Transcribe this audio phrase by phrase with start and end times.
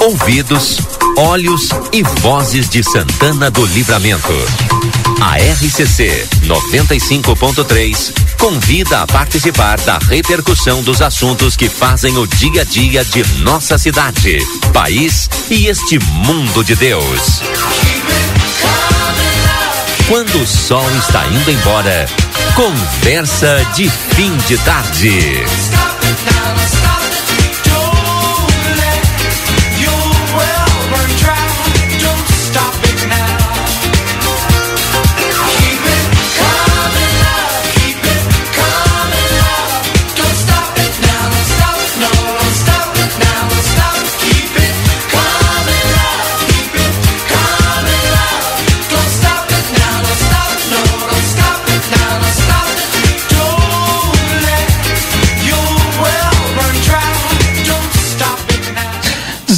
[0.00, 0.78] Ouvidos,
[1.16, 4.32] olhos e vozes de Santana do Livramento.
[5.20, 12.64] A RCC 95.3 convida a participar da repercussão dos assuntos que fazem o dia a
[12.64, 14.38] dia de nossa cidade,
[14.72, 17.40] país e este mundo de Deus.
[20.08, 22.04] Quando o sol está indo embora,
[22.54, 25.42] conversa de fim de tarde.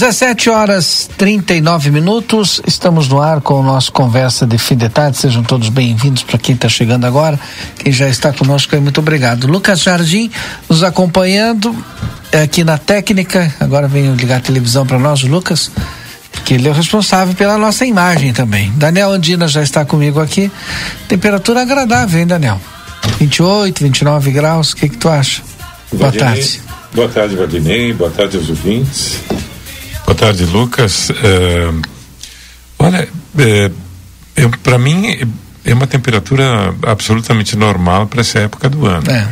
[0.07, 5.17] 17 horas 39 minutos, estamos no ar com o nosso Conversa de Fim de Tarde.
[5.17, 7.37] Sejam todos bem-vindos para quem está chegando agora.
[7.77, 9.49] Quem já está conosco, muito obrigado.
[9.49, 10.31] Lucas Jardim
[10.69, 11.75] nos acompanhando
[12.33, 13.53] aqui na técnica.
[13.59, 15.73] Agora vem ligar a televisão para nós, o Lucas,
[16.45, 18.73] que ele é o responsável pela nossa imagem também.
[18.77, 20.53] Daniel Andina já está comigo aqui.
[21.09, 22.61] Temperatura agradável, hein, Daniel?
[23.19, 24.71] 28, 29 graus.
[24.71, 25.43] O que, que tu acha?
[25.93, 26.61] Boa tarde.
[26.95, 27.93] Boa tarde, Valdinei.
[27.93, 29.19] Boa tarde aos ouvintes.
[30.07, 31.11] Boa tarde, Lucas.
[31.11, 31.69] É,
[32.79, 33.71] olha, é,
[34.37, 35.05] é, para mim
[35.65, 39.11] é uma temperatura absolutamente normal para essa época do ano.
[39.11, 39.29] É.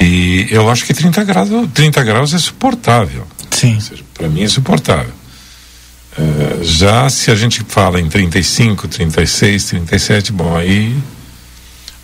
[0.00, 3.24] E eu acho que 30 graus, 30 graus é suportável.
[3.52, 3.78] Sim.
[4.12, 5.12] Para mim é suportável.
[6.18, 10.96] É, já se a gente fala em 35, 36, 37, bom, aí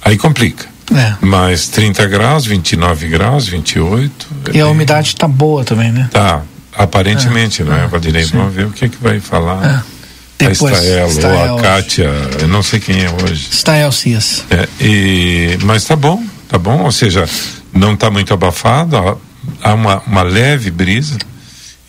[0.00, 0.64] aí complica.
[0.94, 1.14] É.
[1.20, 4.28] Mas 30 graus, 29 graus, 28.
[4.54, 6.08] E a umidade está boa também, né?
[6.12, 6.42] Tá,
[6.82, 8.24] Aparentemente, é, não é, Valdirei?
[8.24, 9.84] Vamos ver o que, é que vai falar.
[9.86, 10.00] É.
[10.48, 12.10] Depois, a Estael, ou a Kátia,
[12.40, 13.48] eu não sei quem é hoje.
[13.52, 14.42] Estael Cias.
[14.50, 17.28] É, e, mas tá bom, tá bom, ou seja,
[17.74, 18.96] não está muito abafado,
[19.62, 21.18] há uma, uma leve brisa,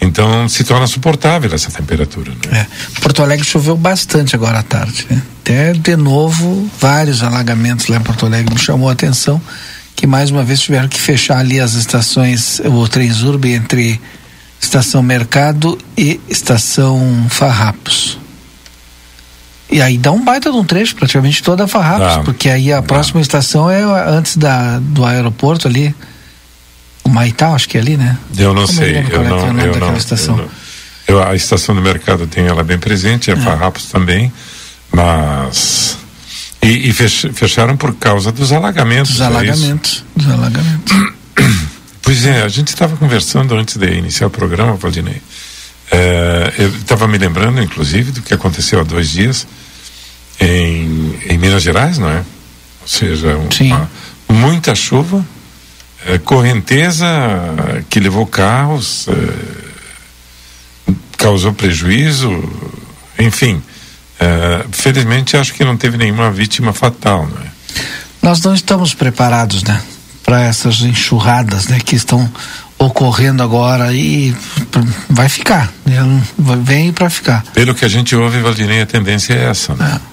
[0.02, 2.32] então se torna suportável essa temperatura.
[2.32, 2.68] Né?
[2.68, 3.00] É.
[3.00, 5.08] Porto Alegre choveu bastante agora à tarde.
[5.10, 5.22] Né?
[5.42, 9.42] Até de novo, vários alagamentos lá em Porto Alegre me chamou a atenção
[9.96, 14.02] que mais uma vez tiveram que fechar ali as estações, o Transurb entre
[14.62, 18.18] Estação Mercado e Estação Farrapos.
[19.72, 22.72] E aí dá um baita de um trecho, praticamente toda a Farrapos, ah, porque aí
[22.72, 22.84] a ah.
[22.84, 25.96] próxima estação é antes da, do aeroporto ali.
[27.04, 28.18] O Maitá, acho que é ali, né?
[28.38, 30.38] Eu não Como sei, eu, eu não, é eu não, estação.
[30.38, 30.52] Eu não.
[31.08, 33.38] Eu, a estação do mercado tem ela bem presente, a é.
[33.38, 34.32] Farrapos também,
[34.92, 35.98] mas
[36.62, 39.12] e, e fech, fecharam por causa dos alagamentos.
[39.12, 40.96] Dos alagamentos, é dos alagamentos.
[42.12, 45.22] Pois é, a gente estava conversando antes de iniciar o programa, Valdinei.
[45.90, 49.48] É, eu estava me lembrando, inclusive, do que aconteceu há dois dias
[50.38, 52.18] em, em Minas Gerais, não é?
[52.82, 53.90] Ou seja, uma,
[54.28, 55.26] muita chuva,
[56.06, 57.08] é, correnteza
[57.90, 62.30] que levou carros, é, causou prejuízo,
[63.18, 63.64] enfim.
[64.20, 67.52] É, felizmente, acho que não teve nenhuma vítima fatal, não é?
[68.22, 69.82] Nós não estamos preparados, né?
[70.24, 72.30] Para essas enxurradas né, que estão
[72.78, 74.36] ocorrendo agora e
[75.10, 75.98] vai ficar, né,
[76.64, 77.44] vem para ficar.
[77.54, 79.76] Pelo que a gente ouve, Valdinei, a tendência é essa.
[79.76, 80.00] Né?
[80.08, 80.12] É.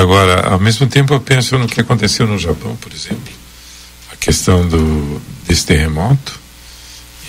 [0.00, 3.32] Agora, ao mesmo tempo, eu penso no que aconteceu no Japão, por exemplo,
[4.12, 6.38] a questão do desse terremoto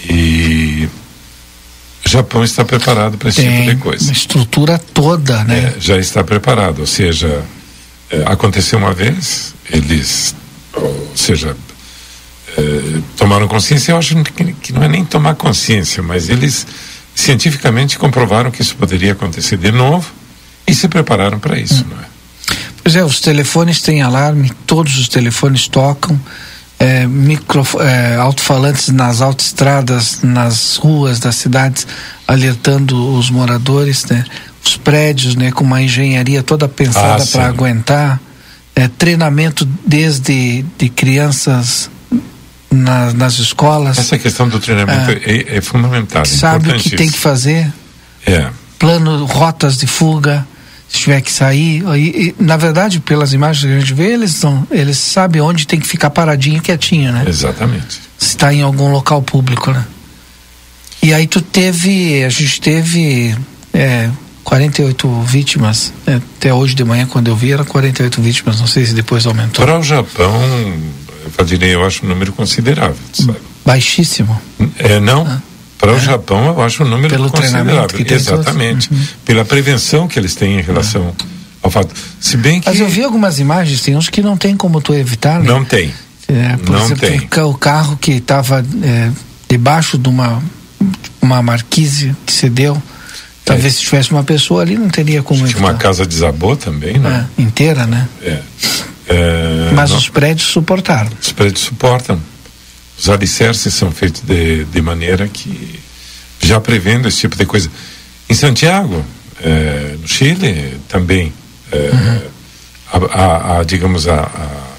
[0.10, 0.88] e
[2.06, 4.04] o Japão está preparado para esse Tem tipo de coisa.
[4.04, 5.74] Uma estrutura toda, né?
[5.76, 7.44] É, já está preparado, ou seja,
[8.10, 10.36] é, aconteceu uma vez, eles,
[10.74, 11.56] ou seja,
[12.58, 16.66] eh, tomaram consciência, eu acho que, que, não é nem tomar consciência, mas eles
[17.14, 20.10] cientificamente comprovaram que isso poderia acontecer de novo
[20.66, 21.88] e se prepararam para isso, hum.
[21.92, 22.10] não é?
[22.84, 26.20] Pois é, os telefones têm alarme, todos os telefones tocam,
[26.80, 31.86] é, micro, é, alto-falantes nas autoestradas, nas ruas das cidades,
[32.28, 34.24] alertando os moradores, né?
[34.64, 35.52] Os prédios, né?
[35.52, 38.20] Com uma engenharia toda pensada ah, para aguentar,
[38.76, 41.90] é, treinamento desde de crianças
[42.72, 43.98] na, nas escolas.
[43.98, 46.26] Essa questão do treinamento é, é, é fundamental.
[46.26, 47.72] Sabe o que tem que fazer?
[48.26, 48.50] É.
[48.78, 50.48] Plano, rotas de fuga,
[50.88, 51.84] se tiver que sair.
[51.96, 55.68] E, e, na verdade, pelas imagens que a gente vê, eles, são, eles sabem onde
[55.68, 57.26] tem que ficar paradinho e quietinho, né?
[57.28, 58.00] Exatamente.
[58.18, 59.86] Se está em algum local público, né?
[61.02, 63.36] E aí tu teve, a gente teve
[63.74, 64.10] é,
[64.44, 65.94] 48 vítimas.
[66.06, 66.22] Né?
[66.38, 68.60] Até hoje de manhã, quando eu vi, era 48 vítimas.
[68.60, 69.64] Não sei se depois aumentou.
[69.64, 70.42] Para o Japão,
[71.40, 72.98] Valdinei, eu acho um número considerável.
[73.14, 73.38] Sabe?
[73.66, 74.40] Baixíssimo.
[74.78, 75.26] É, não.
[75.26, 75.42] Ah.
[75.78, 75.96] Para é.
[75.96, 77.88] o Japão, eu acho um número Pelo considerável.
[78.10, 78.92] Exatamente.
[78.92, 79.08] Uhum.
[79.24, 81.26] Pela prevenção que eles têm em relação é.
[81.62, 81.96] ao fato.
[82.20, 82.70] Se bem que.
[82.70, 85.48] Mas eu vi algumas imagens, tem uns que não tem como tu evitar, né?
[85.48, 85.94] Não tem.
[86.28, 87.44] É, por não exemplo, tem.
[87.46, 89.10] o carro que estava é,
[89.48, 90.44] debaixo de uma,
[91.22, 92.80] uma marquise que cedeu
[93.50, 95.48] Talvez se tivesse uma pessoa ali não teria como.
[95.48, 97.26] Tinha uma casa desabou também, né?
[97.38, 98.08] É, inteira, né?
[98.22, 98.40] É.
[99.10, 101.12] é Mas não, os prédios suportaram.
[101.20, 102.22] Os prédios suportam.
[102.98, 105.80] Os alicerces são feitos de, de maneira que
[106.42, 107.70] já prevendo esse tipo de coisa.
[108.30, 109.04] Em Santiago,
[109.42, 111.34] é, no Chile, também
[111.72, 112.22] é, uhum.
[112.92, 114.70] a, a, a, digamos a, a,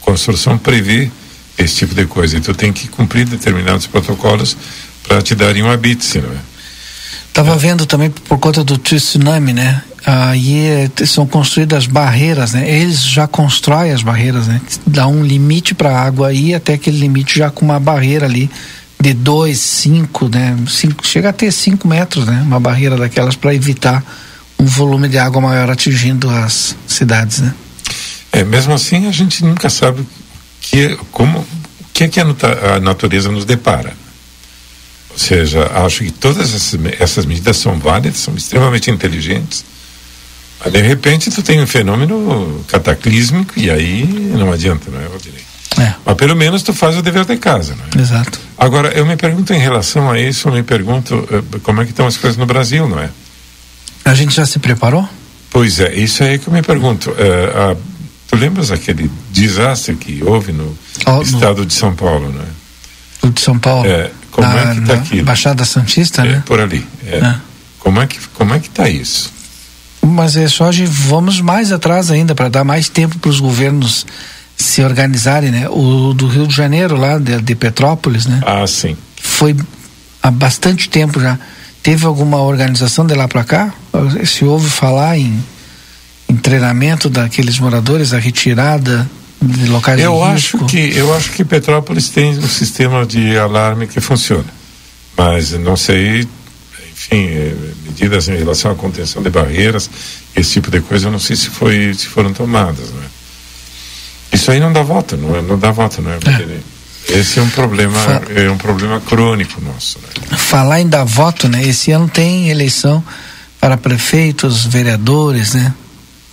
[0.00, 1.10] construção prevê
[1.58, 2.36] esse tipo de coisa.
[2.36, 4.56] Então tem que cumprir determinados protocolos
[5.02, 6.50] para te darem um habite, não é?
[7.28, 9.82] Estava vendo também por conta do tsunami, né?
[10.04, 12.68] Aí é, são construídas barreiras, né?
[12.68, 14.60] Eles já constroem as barreiras, né?
[14.86, 18.50] Dá um limite para a água aí até aquele limite já com uma barreira ali
[18.98, 20.56] de 2, 5, né?
[20.68, 22.42] Cinco, chega a ter 5 metros, né?
[22.42, 24.04] Uma barreira daquelas para evitar
[24.58, 27.54] um volume de água maior atingindo as cidades, né?
[28.32, 30.06] É, mesmo assim a gente nunca sabe
[30.60, 31.46] que como o
[31.92, 33.92] que é que a natureza nos depara.
[35.10, 36.54] Ou seja, acho que todas
[37.00, 39.64] essas medidas são válidas, são extremamente inteligentes.
[40.62, 45.50] Mas de repente tu tem um fenômeno cataclísmico e aí não adianta, não é, Valdirei?
[45.78, 45.94] É.
[46.04, 48.02] Mas pelo menos tu faz o dever de casa, não é?
[48.02, 48.38] Exato.
[48.58, 51.90] Agora, eu me pergunto em relação a isso, eu me pergunto uh, como é que
[51.90, 53.08] estão as coisas no Brasil, não é?
[54.04, 55.08] A gente já se preparou?
[55.50, 57.10] Pois é, isso aí que eu me pergunto.
[57.10, 57.82] Uh, uh,
[58.28, 60.76] tu lembras aquele desastre que houve no
[61.06, 61.66] oh, estado no...
[61.66, 63.28] de São Paulo, não é?
[63.28, 63.88] O de São Paulo?
[63.88, 65.24] É, como na, é que está aquilo?
[65.24, 66.42] Baixada Santista, é, né?
[66.44, 66.86] Por ali.
[67.06, 67.16] É.
[67.16, 67.36] é.
[67.78, 69.32] Como é que como é que está isso?
[70.02, 74.06] Mas é só vamos mais atrás ainda para dar mais tempo para os governos
[74.56, 75.68] se organizarem, né?
[75.68, 78.40] O do Rio de Janeiro lá de, de Petrópolis, né?
[78.44, 78.96] Ah, sim.
[79.20, 79.56] Foi
[80.22, 81.38] há bastante tempo já.
[81.82, 83.74] Teve alguma organização de lá para cá?
[84.26, 85.42] Se ouve falar em,
[86.28, 89.08] em treinamento daqueles moradores, a retirada
[89.40, 90.66] de locais eu de acho risco?
[90.66, 94.60] que eu acho que Petrópolis tem um sistema de alarme que funciona
[95.20, 96.26] mas não sei
[97.00, 97.54] enfim eh,
[97.84, 99.88] medidas em relação à contenção de barreiras
[100.36, 103.06] esse tipo de coisa eu não sei se foi se foram tomadas né?
[104.32, 107.18] isso aí não dá volta não, é, não dá volta não é, é.
[107.18, 107.98] esse é um problema
[108.34, 110.36] é um problema crônico nosso né?
[110.36, 113.02] falar em dar voto né esse ano tem eleição
[113.58, 115.74] para prefeitos vereadores né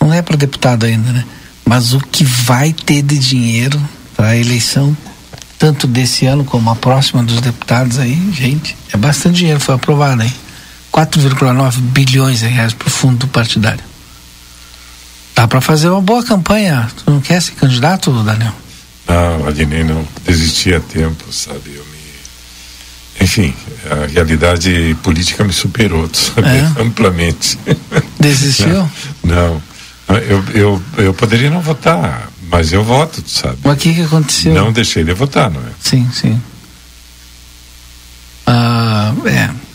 [0.00, 1.24] não é para deputado ainda né
[1.68, 3.78] mas o que vai ter de dinheiro
[4.16, 4.96] para a eleição,
[5.58, 10.22] tanto desse ano como a próxima dos deputados aí, gente, é bastante dinheiro, foi aprovado
[10.22, 10.32] aí.
[10.92, 13.84] 4,9 bilhões de reais para o fundo partidário.
[15.34, 16.90] Dá para fazer uma boa campanha.
[16.96, 18.52] Tu não quer ser candidato, Daniel?
[19.06, 21.74] Não, Adnei, não desisti a tempo, sabe?
[21.74, 23.24] Eu me...
[23.24, 23.54] Enfim,
[23.90, 26.48] a realidade política me superou, sabe?
[26.48, 26.82] É?
[26.82, 27.58] Amplamente.
[28.18, 28.68] Desistiu?
[29.22, 29.62] não.
[29.62, 29.62] não.
[30.08, 33.58] Eu, eu, eu poderia não votar, mas eu voto, sabe?
[33.62, 34.54] Mas o que, que aconteceu?
[34.54, 35.70] Não deixei de votar, não é?
[35.80, 36.40] Sim, sim.
[38.46, 39.67] Ah, é.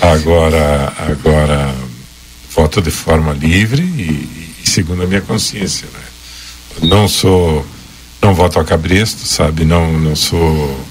[0.00, 1.74] Agora, agora
[2.54, 6.88] voto de forma livre e, e segundo a minha consciência, né?
[6.88, 7.66] Não sou,
[8.22, 9.64] não voto a cabresto, sabe?
[9.64, 10.86] Não, não sou,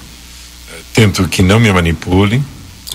[0.72, 2.44] eh, tento que não me manipulem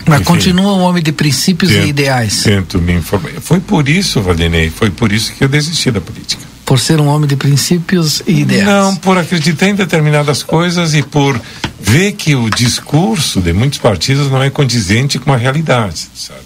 [0.06, 2.44] mas Enfim, continua um homem de princípios tento, e ideais.
[2.44, 3.32] Tento me informar.
[3.42, 6.44] Foi por isso, Valdinei, foi por isso que eu desisti da política.
[6.66, 8.66] Por ser um homem de princípios e ideais?
[8.66, 11.40] Não, por acreditar em determinadas coisas e por
[11.80, 16.40] ver que o discurso de muitos partidos não é condizente com a realidade, sabe?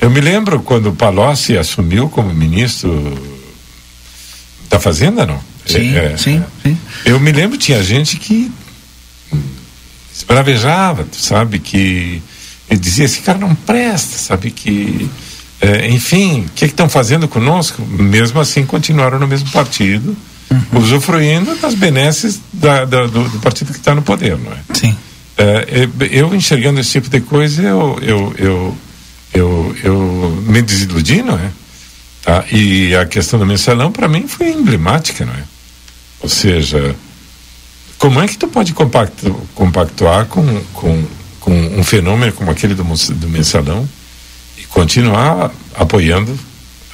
[0.00, 3.16] Eu me lembro quando Palocci assumiu como ministro
[4.68, 5.40] da Fazenda, não?
[5.64, 6.68] Sim, é, sim, é.
[6.68, 6.78] sim.
[7.04, 8.50] Eu me lembro, tinha gente que
[10.12, 11.58] esbravejava, sabe?
[11.60, 12.20] Que
[12.68, 14.50] dizia: esse cara não presta, sabe?
[14.50, 15.08] Que,
[15.62, 17.80] é, enfim, o que estão fazendo conosco?
[17.86, 20.16] Mesmo assim, continuaram no mesmo partido,
[20.50, 20.80] uhum.
[20.80, 24.56] usufruindo das benesses da, da, do, do, partido que está no poder, não é?
[24.74, 24.96] Sim.
[25.38, 28.78] É, eu enxergando esse tipo de coisa, eu, eu, eu,
[29.32, 31.50] eu, eu me desiludi, não é?
[32.24, 32.44] Tá?
[32.50, 35.44] E a questão do mensalão, para mim, foi emblemática, não é?
[36.20, 36.96] Ou seja,
[37.98, 41.04] como é que tu pode compactu, compactuar com, com,
[41.38, 43.88] com um fenômeno como aquele do, do mensalão
[44.72, 46.30] continuar apoiando,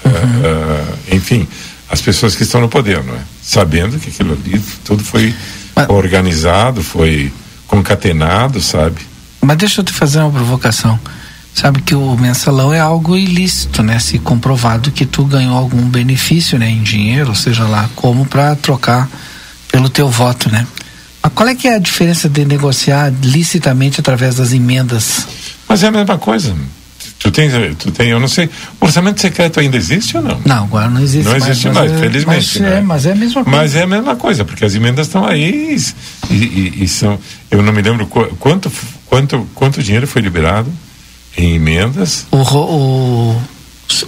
[0.05, 0.13] uhum.
[0.13, 1.47] uh, uh, enfim,
[1.89, 3.21] as pessoas que estão no poder, não é?
[3.43, 5.35] Sabendo que aquilo ali tudo foi
[5.75, 5.89] Mas...
[5.89, 7.33] organizado, foi
[7.67, 9.01] concatenado, sabe?
[9.41, 10.99] Mas deixa eu te fazer uma provocação.
[11.55, 13.99] Sabe que o mensalão é algo ilícito, né?
[13.99, 19.09] Se comprovado que tu ganhou algum benefício, né, em dinheiro, seja lá como para trocar
[19.73, 20.67] pelo teu voto, né?
[21.23, 25.27] Mas qual é que é a diferença de negociar licitamente através das emendas?
[25.69, 26.55] Mas é a mesma coisa.
[27.29, 28.49] Tu tem, tu tem, eu não sei,
[28.81, 30.41] o orçamento secreto ainda existe ou não?
[30.47, 31.47] Não, agora não existe não mais.
[31.47, 32.27] Existe mais, é, felizmente.
[32.27, 32.79] Mas, né?
[32.79, 33.59] é, mas é a mesma coisa.
[33.59, 35.77] Mas é a mesma coisa, porque as emendas estão aí
[36.31, 37.19] e, e, e, são.
[37.51, 38.73] Eu não me lembro quanto,
[39.07, 40.73] quanto, quanto dinheiro foi liberado
[41.37, 42.27] em emendas.
[42.31, 43.43] O, o,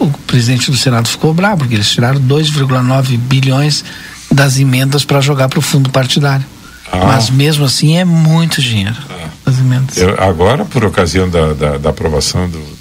[0.01, 3.85] o presidente do Senado ficou bravo, porque eles tiraram 2,9 bilhões
[4.33, 6.47] das emendas para jogar para o fundo partidário.
[6.91, 7.05] Ah.
[7.05, 8.97] Mas mesmo assim é muito dinheiro.
[9.11, 9.29] Ah.
[9.45, 9.97] As emendas.
[9.99, 12.80] Eu, agora, por ocasião da, da, da aprovação do,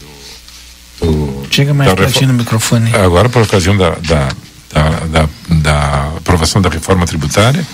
[0.99, 2.93] do, Chega mais pertinho no microfone.
[2.95, 4.29] Agora, por ocasião da, da,
[5.07, 7.65] da, da, aprovação da reforma tributária,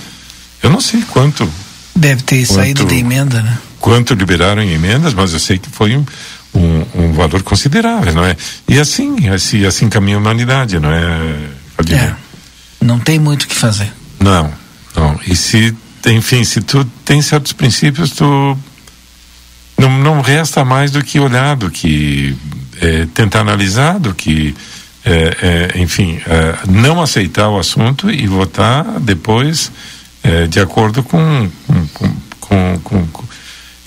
[0.63, 1.50] eu não sei quanto.
[1.96, 3.58] Deve ter saído de emenda, né?
[3.79, 6.05] Quanto liberaram em emendas, mas eu sei que foi um,
[6.53, 8.36] um, um valor considerável, não é?
[8.67, 11.36] E assim, assim, assim caminha a humanidade, não é?
[11.89, 12.13] É.
[12.82, 13.91] Não tem muito o que fazer.
[14.20, 14.51] Não,
[14.96, 15.20] não.
[15.27, 15.75] E se,
[16.08, 18.58] enfim, se tu tem certos princípios, tu
[19.77, 22.36] não, não resta mais do que olhar, do que
[22.82, 24.55] é, tentar analisar, do que,
[25.03, 29.72] é, é, enfim, é, não aceitar o assunto e votar depois
[30.24, 31.50] é, de acordo com
[31.94, 33.24] com, com, com, com,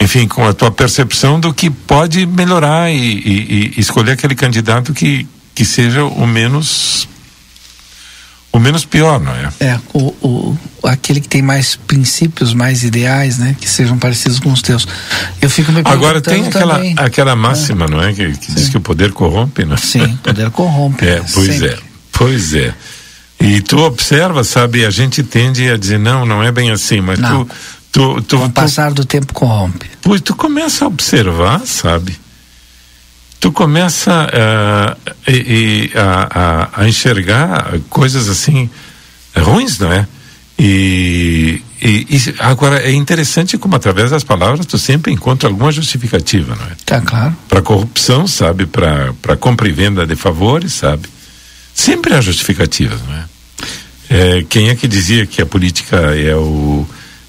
[0.01, 4.95] enfim, com a tua percepção do que pode melhorar e, e, e escolher aquele candidato
[4.95, 7.09] que, que seja o menos
[8.53, 9.51] o menos pior, não é?
[9.61, 13.55] É, o, o, aquele que tem mais princípios, mais ideais, né?
[13.61, 14.87] Que sejam parecidos com os teus.
[15.41, 17.89] Eu fico me Agora tem aquela, também, aquela máxima, é.
[17.89, 18.13] não é?
[18.13, 19.79] Que, que diz que o poder corrompe, não é?
[19.79, 21.07] Sim, o poder corrompe.
[21.07, 21.69] é, pois sempre.
[21.69, 21.79] é,
[22.13, 22.75] pois é.
[23.41, 27.19] E tu observa, sabe, a gente tende a dizer, não, não é bem assim, mas
[27.19, 27.45] não.
[27.45, 27.55] tu...
[27.93, 29.87] tu, tu Com o passar do tempo corrompe.
[30.03, 32.19] Pois tu começa a observar, sabe?
[33.41, 36.29] Tu começa uh, e, a,
[36.75, 38.69] a, a, enxergar coisas assim
[39.37, 40.07] ruins, não é?
[40.59, 46.57] E, e, e, agora é interessante como através das palavras tu sempre encontra alguma justificativa,
[46.57, 46.71] não é?
[46.85, 47.37] Tá claro.
[47.49, 48.67] Para corrupção, sabe?
[48.67, 51.09] Para para compra e venda de favores, sabe?
[51.73, 53.25] Sempre há justificativas, não é?
[54.11, 54.43] é?
[54.49, 56.85] Quem é que dizia que a política é o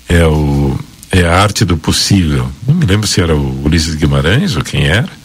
[0.08, 0.80] é o
[1.12, 2.50] é a arte do possível?
[2.68, 5.19] Não me lembro se era o Ulisses Guimarães ou quem era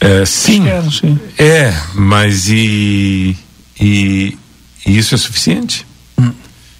[0.00, 3.36] é, sim, Quero, sim, É, mas e,
[3.80, 4.38] e,
[4.86, 5.84] e, isso é suficiente?
[6.18, 6.32] Hum.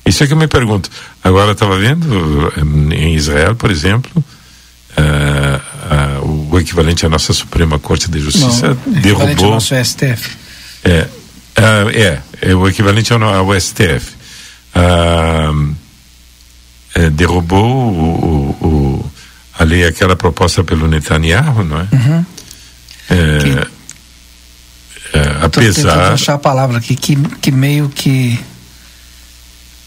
[0.06, 0.88] Isso é que eu me pergunto.
[1.22, 2.52] Agora estava vendo
[2.92, 4.24] em Israel, por exemplo,
[4.96, 9.46] uh, uh, o equivalente à nossa Suprema Corte de Justiça Não, derrubou.
[9.46, 10.36] Ao nosso STF.
[10.84, 11.08] É,
[11.58, 14.16] uh, é, é o equivalente ao, ao STF.
[16.94, 19.12] É, derrubou o, o, o,
[19.58, 21.88] a lei, aquela proposta pelo Netanyahu, não é?
[21.92, 22.24] Uhum
[23.10, 23.66] é,
[25.14, 26.12] é, apesar.
[26.12, 28.38] achar a palavra aqui, que, que meio que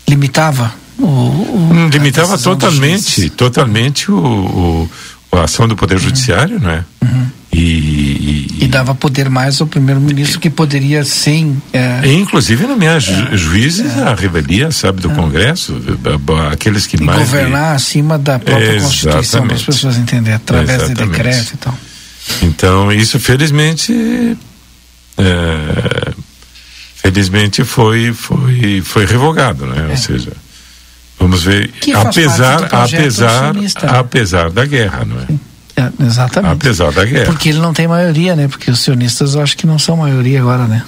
[0.07, 1.05] limitava o.
[1.05, 4.89] o limitava totalmente, totalmente o, o,
[5.31, 6.61] a ação do Poder Judiciário, uhum.
[6.61, 6.85] não é?
[7.03, 7.27] Uhum.
[7.53, 13.11] E, e, e, dava poder mais ao primeiro-ministro que poderia sem é, inclusive nomear ju
[13.29, 15.13] é, juízes é, a revelia sabe do é.
[15.13, 15.75] Congresso
[16.49, 21.03] aqueles que mais governar acima da própria Constituição para as pessoas entenderem através Exatamente.
[21.03, 21.77] de decreto e tal
[22.41, 24.37] então, isso felizmente.
[25.17, 26.13] É,
[26.95, 29.87] felizmente foi, foi, foi revogado, né?
[29.87, 29.91] É.
[29.91, 30.31] Ou seja,
[31.19, 31.69] vamos ver.
[31.69, 33.53] Que apesar, apesar,
[33.87, 35.83] apesar da guerra, não é?
[35.83, 36.05] é?
[36.05, 36.53] Exatamente.
[36.53, 37.25] Apesar da guerra.
[37.25, 38.47] Porque ele não tem maioria, né?
[38.47, 40.83] Porque os sionistas eu acho que não são maioria agora, né?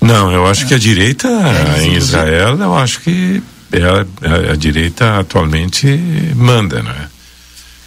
[0.00, 3.42] Não, eu acho que a direita é, em Israel, eu acho que
[3.74, 5.86] a, a, a direita atualmente
[6.34, 7.19] manda, não é?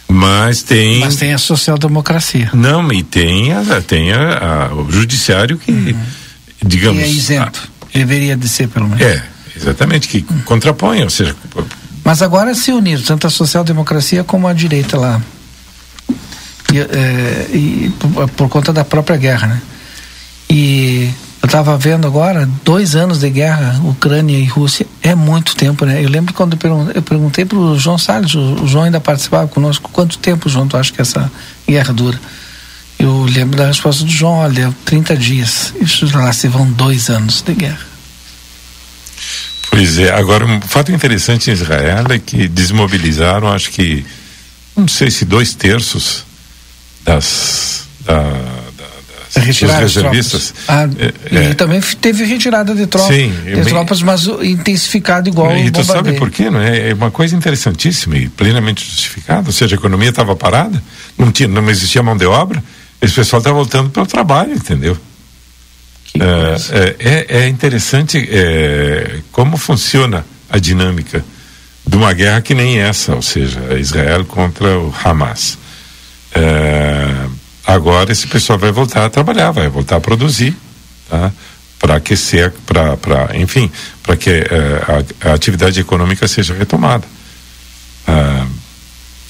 [0.08, 1.00] Mas tem.
[1.00, 2.50] Mas tem a social-democracia.
[2.52, 5.94] Não, e tem, a, tem a, a o judiciário que, uhum.
[6.64, 7.02] digamos.
[7.02, 7.68] Que é isento.
[7.70, 9.02] A, Deveria de ser, pelo menos.
[9.02, 9.22] É,
[9.56, 10.40] exatamente, que uhum.
[10.42, 11.34] contrapõe, ou seja.
[12.04, 15.20] Mas agora se uniram, tanto a social-democracia como a direita lá.
[16.72, 19.62] E, é, e por, por, conta da própria guerra, né?
[20.50, 21.03] E
[21.44, 26.02] eu estava vendo agora, dois anos de guerra, Ucrânia e Rússia, é muito tempo, né?
[26.02, 26.56] Eu lembro quando
[26.94, 30.78] eu perguntei para o João Salles, o João ainda participava conosco, quanto tempo, João, tu
[30.78, 31.30] acha que essa
[31.68, 32.18] guerra dura?
[32.98, 35.74] Eu lembro da resposta do João, olha, 30 dias.
[35.78, 37.86] Isso lá se vão dois anos de guerra.
[39.68, 44.02] Pois é, agora um fato interessante em Israel é que desmobilizaram, acho que,
[44.74, 46.24] não sei se dois terços
[47.04, 48.22] das, da,
[49.36, 50.54] Retirar os reservistas.
[50.68, 51.54] Ah, é, e é.
[51.54, 56.30] também teve retirada de tropas, Sim, de tropas, mas intensificado igual E tu sabe por
[56.30, 56.90] quê, não é?
[56.90, 60.82] É uma coisa interessantíssima e plenamente justificada, ou seja, a economia estava parada,
[61.18, 62.62] não tinha, não existia mão de obra,
[63.00, 64.96] esse pessoal está voltando para o trabalho, entendeu?
[66.20, 71.24] É, é, é, interessante é, como funciona a dinâmica
[71.86, 75.58] de uma guerra que nem essa, ou seja, Israel contra o Hamas.
[76.32, 77.23] É,
[77.66, 80.56] agora esse pessoal vai voltar a trabalhar, vai voltar a produzir,
[81.08, 81.32] tá?
[81.78, 83.70] para aquecer, para, enfim,
[84.02, 84.44] para que é,
[85.22, 87.06] a, a, atividade econômica seja retomada.
[88.06, 88.46] Ah,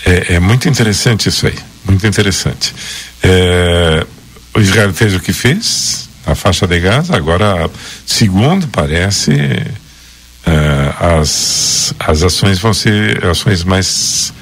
[0.06, 2.74] é, é, muito interessante isso aí, muito interessante.
[3.22, 4.06] É,
[4.54, 7.68] o Israel fez o que fez, a faixa de Gaza, agora,
[8.06, 14.32] segundo parece, uh, as, as ações vão ser ações mais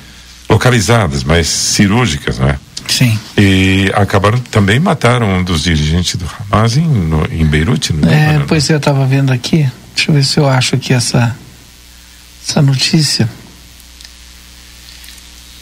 [0.49, 2.59] localizadas, mais cirúrgicas, não é?
[2.89, 3.19] Sim.
[3.37, 7.93] E acabaram também mataram um dos dirigentes do Hamas em, no, em Beirute.
[7.93, 9.69] No é, Líbano, pois é, eu estava vendo aqui.
[9.95, 11.37] Deixa eu ver se eu acho aqui essa,
[12.47, 13.29] essa notícia.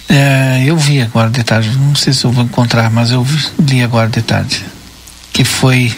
[0.09, 3.25] É, eu vi agora de tarde, não sei se eu vou encontrar, mas eu
[3.61, 4.65] li agora de tarde.
[5.33, 5.95] Que foi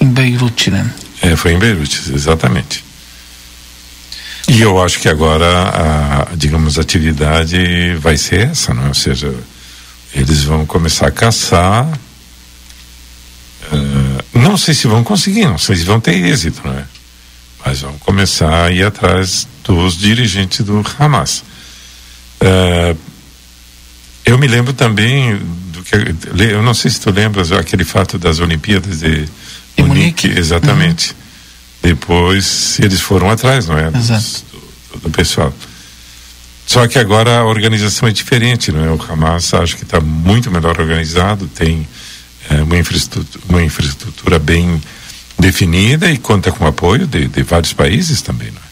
[0.00, 0.88] em Beirute, né?
[1.20, 2.84] É, foi em Beirute, exatamente.
[4.46, 8.84] E eu acho que agora, a, digamos, a atividade vai ser essa, não?
[8.84, 8.88] É?
[8.88, 9.34] Ou seja,
[10.14, 11.86] eles vão começar a caçar.
[13.72, 16.84] Uh, não sei se vão conseguir, não sei se vão ter êxito, não é?
[17.64, 21.42] Mas vão começar a ir atrás dos dirigentes do Hamas.
[22.40, 22.96] Uh,
[24.24, 25.36] eu me lembro também
[25.72, 25.94] do que
[26.52, 29.28] eu não sei se tu lembras aquele fato das Olimpíadas de
[29.78, 31.10] Munique, Munique exatamente.
[31.10, 31.16] Uhum.
[31.82, 33.88] Depois eles foram atrás, não é?
[33.88, 34.44] Exato.
[34.92, 35.52] Do, do, pessoal.
[36.66, 38.90] Só que agora a organização é diferente, não é?
[38.90, 41.86] O Hamas acho que está muito melhor organizado, tem
[42.50, 44.80] é, uma, infraestrutura, uma infraestrutura bem
[45.38, 48.64] definida e conta com apoio de, de vários países também, não é?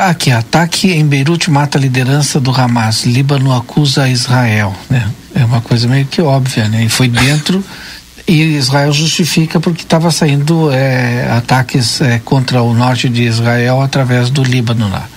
[0.00, 3.04] Aqui, ataque em Beirute mata a liderança do Hamas.
[3.04, 5.10] Líbano acusa Israel, né?
[5.34, 6.84] É uma coisa meio que óbvia, né?
[6.84, 7.62] E foi dentro
[8.26, 14.30] e Israel justifica porque estava saindo é, ataques é, contra o norte de Israel através
[14.30, 15.08] do Líbano lá.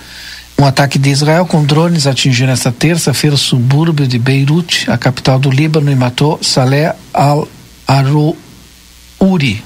[0.62, 5.36] Um ataque de Israel com drones atingiu nesta terça-feira o subúrbio de Beirute, a capital
[5.36, 8.30] do Líbano, e matou Saleh al-Arouri,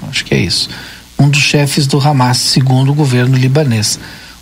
[0.09, 0.71] acho que é isso,
[1.19, 4.01] um dos chefes do Hamas, segundo o governo libanês.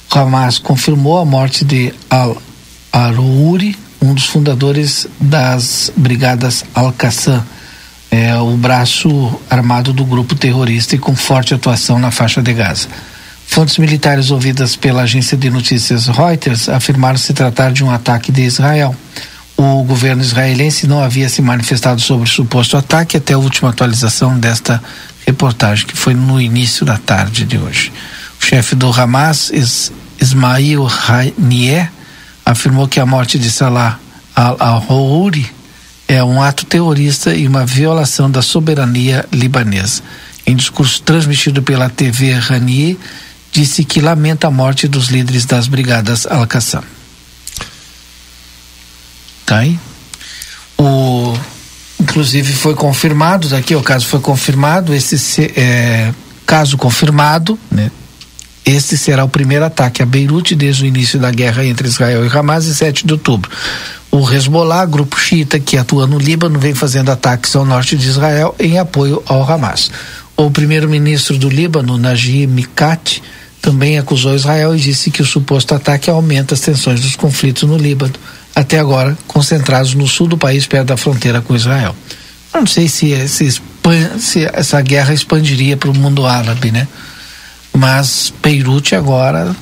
[0.08, 7.44] O Hamas confirmou a morte de al-Arouri, um dos fundadores das brigadas Al-Qassam,
[8.12, 12.86] é o braço armado do grupo terrorista e com forte atuação na faixa de Gaza.
[13.46, 18.42] Fontes militares ouvidas pela agência de notícias Reuters afirmaram se tratar de um ataque de
[18.42, 18.94] Israel.
[19.56, 24.38] O governo israelense não havia se manifestado sobre o suposto ataque até a última atualização
[24.38, 24.82] desta
[25.24, 27.92] reportagem, que foi no início da tarde de hoje.
[28.40, 29.52] O chefe do Hamas,
[30.20, 31.88] Ismail Haniyeh,
[32.44, 33.98] afirmou que a morte de Salah
[34.34, 35.48] al-Houri
[36.08, 40.02] é um ato terrorista e uma violação da soberania libanesa.
[40.46, 42.98] Em discurso transmitido pela TV Rani,
[43.54, 46.82] disse que lamenta a morte dos líderes das brigadas Al-Qassam.
[49.46, 49.78] Tá aí?
[50.76, 51.38] O,
[52.00, 56.12] inclusive foi confirmado, daqui o caso foi confirmado, esse é,
[56.44, 57.92] caso confirmado, né?
[58.66, 62.36] Este será o primeiro ataque a Beirute desde o início da guerra entre Israel e
[62.36, 63.50] Hamas, em 7 de outubro.
[64.10, 68.54] O Hezbollah, grupo xiita que atua no Líbano, vem fazendo ataques ao norte de Israel
[68.58, 69.92] em apoio ao Hamas.
[70.36, 73.22] O primeiro-ministro do Líbano, Najib Mikati,
[73.64, 77.78] também acusou Israel e disse que o suposto ataque aumenta as tensões dos conflitos no
[77.78, 78.12] Líbano,
[78.54, 81.96] até agora concentrados no sul do país, perto da fronteira com Israel.
[82.52, 83.62] Eu não sei se, se,
[84.18, 86.86] se essa guerra expandiria para o mundo árabe, né?
[87.72, 89.56] Mas Beirute agora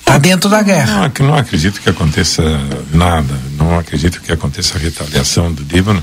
[0.00, 1.12] Está dentro da guerra.
[1.20, 2.42] Não, não acredito que aconteça
[2.90, 3.38] nada.
[3.58, 6.02] Não acredito que aconteça a retaliação do Líbano,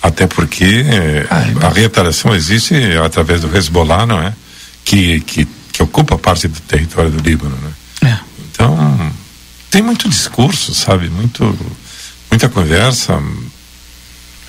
[0.00, 0.84] até porque
[1.28, 4.32] ah, a retaliação existe através do Hezbollah, não é?
[4.84, 7.72] Que, que, que ocupa parte do território do Líbano, né?
[8.10, 8.18] É.
[8.50, 9.12] Então,
[9.70, 11.08] tem muito discurso, sabe?
[11.08, 11.56] Muito,
[12.30, 13.20] muita conversa,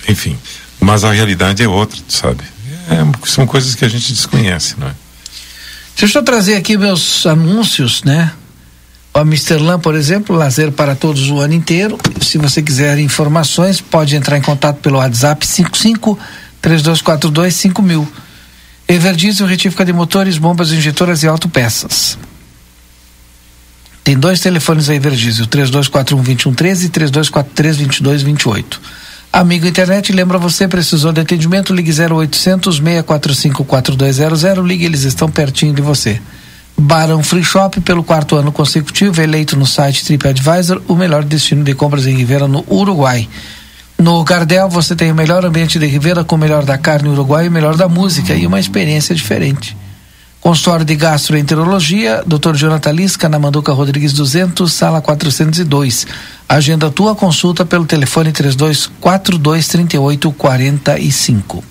[0.08, 0.36] enfim.
[0.80, 2.42] Mas a realidade é outra, sabe?
[2.88, 4.94] É, são coisas que a gente desconhece, não é?
[5.96, 8.32] Deixa eu trazer aqui meus anúncios, né?
[9.14, 11.98] O Amsterdã, por exemplo, lazer para todos o ano inteiro.
[12.20, 16.18] Se você quiser informações, pode entrar em contato pelo WhatsApp 55
[16.60, 18.12] 3242 5000.
[18.94, 22.18] Everdiesel, retífica de motores, bombas injetoras e autopeças.
[24.04, 28.80] Tem dois telefones aí, Everdiesel, 3241 2113 e 3243 2228.
[29.32, 35.72] Amigo Internet, lembra você, precisou de atendimento, ligue 0800 645 4200, ligue, eles estão pertinho
[35.72, 36.20] de você.
[36.76, 41.72] Barão Free Shop, pelo quarto ano consecutivo, eleito no site TripAdvisor, o melhor destino de
[41.72, 43.26] compras em Rivera no Uruguai.
[43.98, 47.46] No Gardel você tem o melhor ambiente de Rivera com o melhor da carne uruguaia
[47.46, 49.76] e o melhor da música e uma experiência diferente.
[50.42, 52.56] Consultório de Gastroenterologia, Dr.
[52.56, 56.04] Jonathan Lisca, na Manduca Rodrigues 200, sala 402.
[56.48, 61.62] Agenda tua consulta pelo telefone 3242 3845.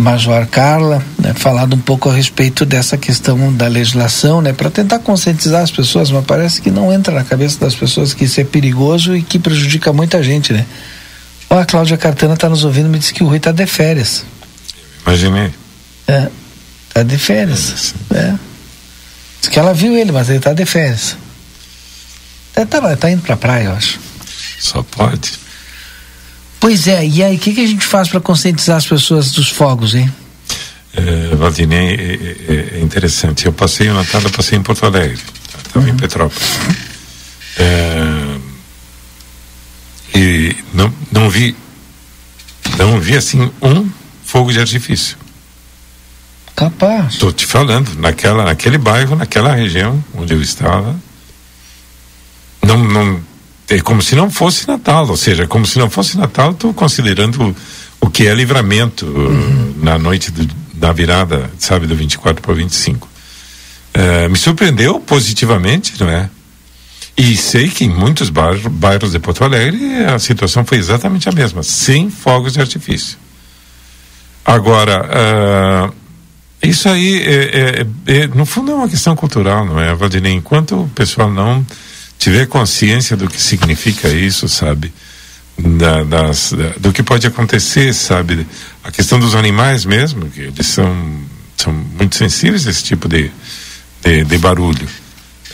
[0.00, 4.98] Major Carla, né, falado um pouco a respeito dessa questão da legislação, né, para tentar
[5.00, 8.44] conscientizar as pessoas, mas parece que não entra na cabeça das pessoas que isso é
[8.44, 10.66] perigoso e que prejudica muita gente, né?
[11.50, 14.24] Ó, a Cláudia Cartana está nos ouvindo, me disse que o Rui está de férias.
[15.06, 15.52] Imaginei.
[16.06, 16.28] É,
[16.92, 17.94] tá de férias.
[18.14, 18.34] É.
[19.40, 21.16] Diz que ela viu ele, mas ele tá de férias.
[22.54, 23.98] É, tá, tá indo pra praia, eu acho.
[24.58, 25.47] Só pode.
[26.60, 29.48] Pois é, e aí, o que, que a gente faz para conscientizar as pessoas dos
[29.48, 30.12] fogos, hein?
[30.94, 33.46] É, Valdinei, é, é- é interessante.
[33.46, 35.18] Eu passei o Natal, eu passei em Porto Alegre.
[35.66, 35.92] Estava Uhum.
[35.92, 36.58] em Petrópolis.
[37.58, 38.38] É,
[40.14, 41.54] e não, não vi,
[42.76, 43.88] não vi assim um
[44.24, 45.16] fogo de artifício.
[46.56, 47.14] Capaz.
[47.14, 50.96] Estou te falando, naquela, naquele bairro, naquela região onde eu estava,
[52.66, 53.20] não, não,
[53.68, 57.42] é como se não fosse Natal, ou seja, como se não fosse Natal, estou considerando
[57.42, 57.56] o,
[58.06, 62.54] o que é livramento uh, na noite do, da virada, sabe, do 24 para o
[62.54, 63.08] 25.
[63.94, 66.30] Eh, me surpreendeu positivamente, não é?
[67.16, 71.32] E sei que em muitos bairros, bairros de Porto Alegre a situação foi exatamente a
[71.32, 73.18] mesma, sem fogos de artifício.
[74.44, 75.90] Agora, ah,
[76.62, 80.32] isso aí, é, é- é- no fundo, é uma questão cultural, não é, Valdinei?
[80.32, 81.66] Enquanto o pessoal não
[82.18, 84.92] tiver consciência do que significa isso, sabe?
[85.56, 88.46] Da- das- da- do que pode acontecer, sabe?
[88.84, 90.94] A questão dos animais mesmo, que eles são,
[91.56, 93.30] são muito sensíveis a esse tipo de,
[94.04, 94.86] de, de barulho.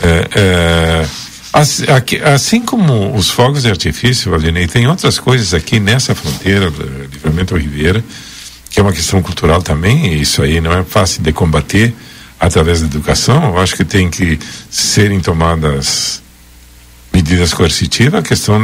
[0.01, 1.07] É, é,
[1.53, 1.85] assim,
[2.23, 6.71] assim como os fogos de artifício, Valdinei, tem outras coisas aqui nessa fronteira,
[7.11, 8.03] Livramento Ribeira,
[8.69, 11.95] que é uma questão cultural também, e isso aí não é fácil de combater
[12.39, 13.43] através da educação.
[13.45, 14.37] Eu acho que tem que
[14.69, 16.21] serem tomadas
[17.15, 18.59] medidas coercitivas, a questão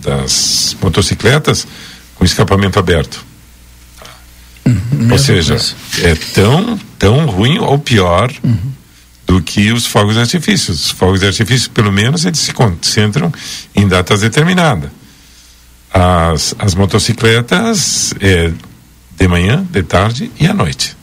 [0.00, 1.66] das motocicletas
[2.14, 3.24] com escapamento aberto.
[4.64, 5.74] Ou Mesma seja, coisa.
[6.04, 8.32] é tão, tão ruim ou pior
[9.26, 10.72] do que os fogos de artifício.
[10.72, 13.32] Os fogos de artifício, pelo menos, eles se concentram
[13.74, 14.90] em datas determinadas.
[15.92, 18.52] As, as motocicletas é
[19.18, 20.96] de manhã, de tarde e à noite.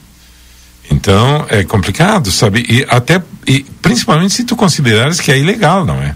[0.89, 2.65] Então é complicado, sabe?
[2.69, 6.15] E até e principalmente se tu considerares que é ilegal, não é?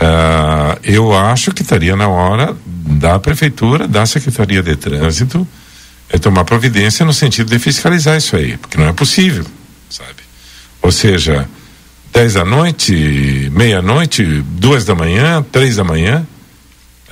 [0.00, 5.46] Ah, eu acho que estaria na hora da prefeitura, da secretaria de trânsito,
[6.08, 9.44] é tomar providência no sentido de fiscalizar isso aí, porque não é possível,
[9.90, 10.22] sabe?
[10.80, 11.46] Ou seja,
[12.12, 16.26] 10 da noite, meia-noite, duas da manhã, três da manhã,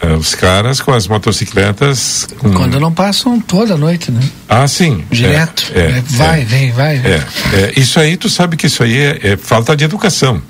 [0.00, 2.26] ah, os caras com as motocicletas.
[2.38, 2.52] Com...
[2.54, 4.20] Quando não passam toda noite, né?
[4.48, 5.04] Ah, sim.
[5.10, 5.70] Direto.
[5.74, 6.44] É, é, vai, é.
[6.44, 6.98] vem, vai.
[6.98, 7.12] vem.
[7.12, 7.24] É,
[7.54, 10.40] é, isso aí, tu sabe que isso aí é, é falta de educação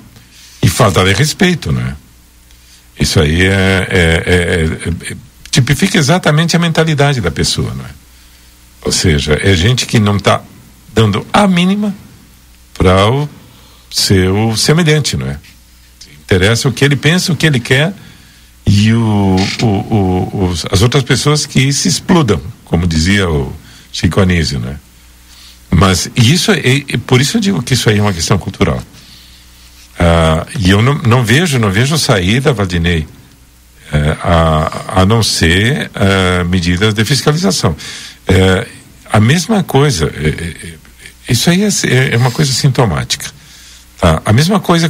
[0.61, 1.95] e falta de respeito, né?
[2.99, 5.17] Isso aí é, é- é- é- é-
[5.49, 7.89] tipifica exatamente a mentalidade da pessoa, não é?
[8.83, 10.41] Ou seja, é gente que não está
[10.93, 11.95] dando a mínima
[12.77, 13.27] para o
[13.91, 15.37] seu semelhante, não é?
[16.21, 17.93] Interessa o que ele pensa, o que ele quer
[18.65, 23.53] e o, o, o, os, as outras pessoas que se explodam, como dizia o
[23.91, 24.77] Chico Anísio, né?
[25.71, 26.57] Mas isso é,
[27.05, 28.81] por isso eu digo que isso aí é uma questão cultural.
[29.99, 33.05] Ah, e eu não, não, vejo, não vejo saída, Valdinei,
[33.91, 37.75] eh, a, a não ser eh, medidas de fiscalização.
[38.25, 38.65] Eh,
[39.11, 40.09] a mesma coisa,
[41.27, 43.25] isso aí é, é, uma coisa sintomática.
[43.99, 44.21] Tá?
[44.23, 44.89] A mesma coisa,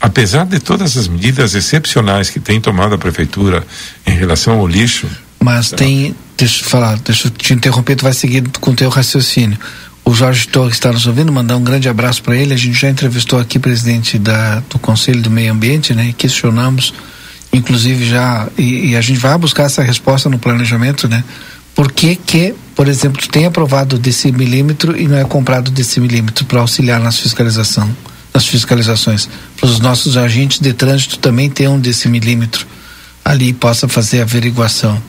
[0.00, 3.66] apesar de todas as medidas excepcionais que tem tomado a prefeitura
[4.06, 5.08] em relação ao lixo.
[5.40, 5.78] Mas tá?
[5.78, 9.58] tem, deixa eu falar, deixa eu te interromper, tu vai seguir com o teu raciocínio.
[10.04, 12.52] O Jorge Torres está nos ouvindo, mandar um grande abraço para ele.
[12.52, 16.08] A gente já entrevistou aqui o presidente da, do Conselho do Meio Ambiente, né?
[16.08, 16.92] E questionamos,
[17.50, 21.24] inclusive já, e, e, a gente vai buscar essa resposta no planejamento, né?
[21.74, 26.44] Por que que, por exemplo, tem aprovado desse milímetro e não é comprado desse milímetro
[26.44, 27.90] para auxiliar nas fiscalização,
[28.32, 29.26] nas fiscalizações?
[29.56, 32.66] Para os nossos agentes de trânsito também tenham desse milímetro
[33.24, 35.02] ali e possa fazer a averiguação.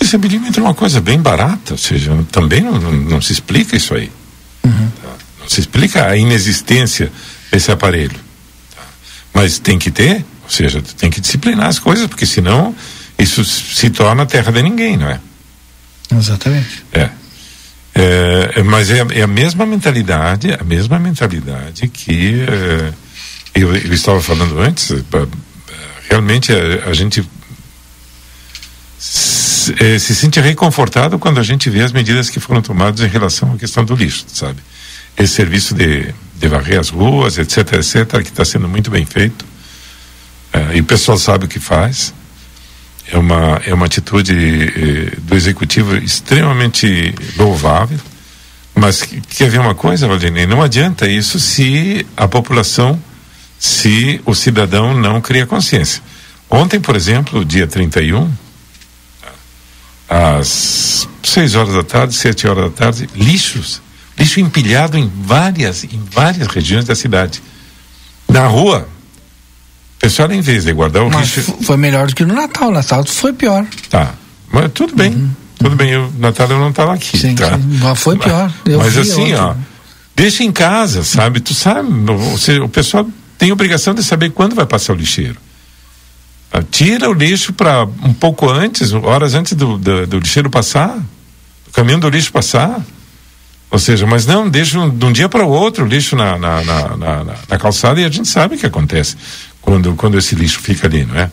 [0.00, 3.76] Esse milímetro é uma coisa bem barata, ou seja, também não, não, não se explica
[3.76, 4.10] isso aí.
[4.64, 4.90] Uhum.
[5.02, 5.14] Tá?
[5.40, 7.12] Não se explica a inexistência
[7.52, 8.18] desse aparelho.
[8.74, 8.82] Tá?
[9.34, 12.74] Mas tem que ter, ou seja, tem que disciplinar as coisas, porque senão
[13.18, 15.20] isso se torna terra de ninguém, não é?
[16.16, 16.82] Exatamente.
[16.92, 17.10] É.
[17.94, 22.92] é, é mas é, é, a mesma mentalidade, a mesma mentalidade que é,
[23.54, 24.92] eu, eu, estava falando antes.
[26.08, 27.24] Realmente a, a gente
[29.78, 33.52] eh, se sente reconfortado quando a gente vê as medidas que foram tomadas em relação
[33.54, 34.58] à questão do lixo, sabe?
[35.16, 39.44] Esse serviço de, de varrer as ruas, etc, etc, que está sendo muito bem feito.
[40.52, 42.12] Eh, e o pessoal sabe o que faz.
[43.10, 47.98] É uma, é uma atitude eh, do executivo extremamente louvável.
[48.74, 50.46] Mas quer ver uma coisa, Valdinei?
[50.46, 53.00] Não adianta isso se a população,
[53.58, 56.02] se o cidadão não cria consciência.
[56.48, 58.30] Ontem, por exemplo, dia 31,
[60.10, 63.80] às seis horas da tarde, sete horas da tarde, lixos,
[64.18, 67.40] lixo empilhado em várias, em várias regiões da cidade.
[68.28, 68.88] Na rua,
[69.96, 71.56] o pessoal, em vez de guardar o Mas lixo.
[71.62, 72.70] Foi melhor do que no Natal.
[72.70, 73.64] O Natal foi pior.
[73.88, 74.14] Tá.
[74.52, 75.12] Mas tudo bem.
[75.12, 75.30] Uhum.
[75.58, 75.90] Tudo bem.
[75.90, 77.16] Eu, Natal eu não estava aqui.
[77.16, 77.56] Sim, tá?
[77.56, 77.78] sim.
[77.80, 78.52] Mas foi pior.
[78.64, 79.54] Eu Mas assim, ó.
[80.16, 81.40] Deixa em casa, sabe?
[81.40, 83.06] Tu sabe, o, o pessoal
[83.38, 85.36] tem obrigação de saber quando vai passar o lixeiro.
[86.70, 91.72] Tira o lixo para um pouco antes, horas antes do, do, do, lixeiro passar, do
[91.72, 92.84] caminho do lixo passar.
[93.70, 96.36] Ou seja, mas não, deixa um, de um dia para o outro o lixo na,
[96.36, 99.16] na, na, na, na calçada e a gente sabe o que acontece
[99.60, 101.30] quando, quando esse lixo fica ali, não é?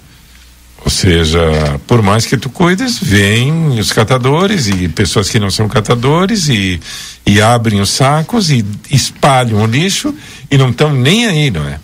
[0.86, 1.39] Ou seja,
[1.88, 6.80] por mais que tu cuides, vêm os catadores e pessoas que não são catadores e,
[7.25, 10.13] e abrem os sacos e espalham o lixo
[10.49, 11.80] e não estão nem aí, não é?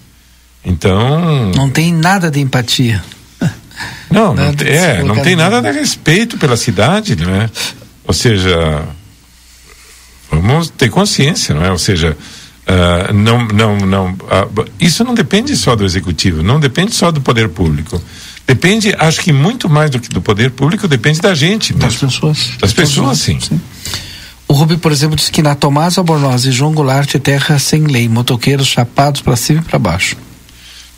[0.64, 1.52] Então.
[1.56, 3.04] Não tem nada de empatia.
[4.14, 7.50] Não, não, é, não tem nada de respeito pela cidade, não é?
[8.06, 8.84] Ou seja,
[10.32, 11.72] vamos ter consciência, não é?
[11.72, 12.16] Ou seja,
[12.68, 17.22] uh, não, não, não, uh, isso não depende só do executivo, não depende só do
[17.22, 18.02] poder público.
[18.46, 21.74] Depende, acho que muito mais do que do poder público, depende da gente.
[21.74, 22.52] Das pessoas.
[22.60, 23.40] Das pessoas, sim.
[23.40, 23.60] sim.
[24.48, 27.84] O Rubi, por exemplo, disse que na Tomás Albornoz e João Goulart é terra sem
[27.86, 30.18] lei, motoqueiros chapados para cima e para baixo.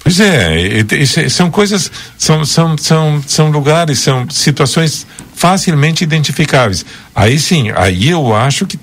[0.06, 0.86] Pois é,
[1.30, 6.86] são coisas, são, são, são, são lugares, são situações facilmente identificáveis.
[7.16, 8.78] Aí sim, aí eu acho que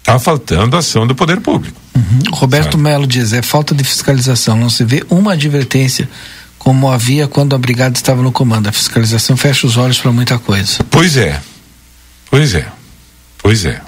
[0.00, 1.80] está faltando ação do poder público.
[1.94, 2.18] Uhum.
[2.32, 6.10] Roberto Melo diz, é falta de fiscalização, não se vê uma advertência
[6.58, 8.66] como havia quando a brigada estava no comando.
[8.66, 10.82] A fiscalização fecha os olhos para muita coisa.
[10.90, 11.40] Pois é,
[12.28, 12.66] pois é,
[13.38, 13.80] pois é.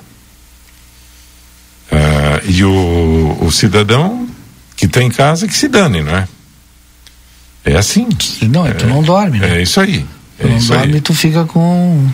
[1.91, 4.29] Uh, e o, o cidadão
[4.77, 6.29] que está em casa que se dane, não é?
[7.67, 8.09] É assim.
[8.43, 9.41] Não, é, tu não dorme.
[9.41, 9.59] Né?
[9.59, 10.07] É isso aí.
[10.39, 11.01] É tu não isso dorme aí.
[11.01, 12.09] tu fica com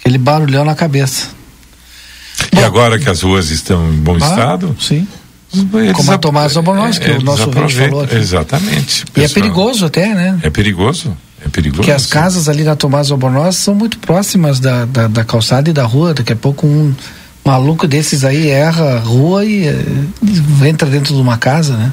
[0.00, 1.28] aquele barulhão na cabeça.
[2.52, 4.76] E Bom, agora que as ruas estão em bom ah, estado?
[4.80, 5.06] Sim.
[5.94, 8.16] Como a Tomás Albornoz, que é, o nosso ouvinte falou aqui.
[8.16, 9.06] Exatamente.
[9.06, 9.16] Pessoal.
[9.16, 10.38] E é perigoso até, né?
[10.42, 11.16] É perigoso.
[11.44, 11.82] É perigoso.
[11.82, 15.72] Porque as casas ali na Tomás Albornoz são muito próximas da, da, da, calçada e
[15.72, 16.12] da rua.
[16.12, 16.92] Daqui a pouco um
[17.44, 21.92] maluco desses aí erra a rua e, e entra dentro de uma casa, né?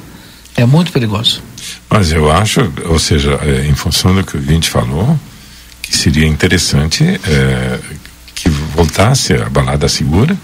[0.57, 1.41] É muito perigoso.
[1.89, 5.19] Mas eu acho, ou seja, é, em função do que o Vinte falou,
[5.81, 7.79] que seria interessante é,
[8.33, 10.37] que voltasse a balada segura.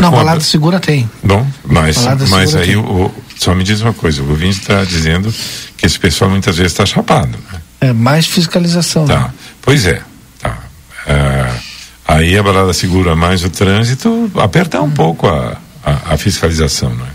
[0.00, 1.08] Não, balada segura tem.
[1.22, 1.96] Bom, mas,
[2.28, 5.32] mas aí o, só me diz uma coisa, o Vinte está dizendo
[5.76, 7.38] que esse pessoal muitas vezes está chapado.
[7.52, 7.60] Né?
[7.80, 9.06] É mais fiscalização.
[9.06, 9.20] Tá.
[9.20, 9.30] Né?
[9.62, 10.02] Pois é.
[10.40, 10.58] Tá.
[11.06, 11.74] É,
[12.06, 17.04] Aí a balada segura mais o trânsito, apertar um pouco a, a, a fiscalização, não
[17.04, 17.13] é?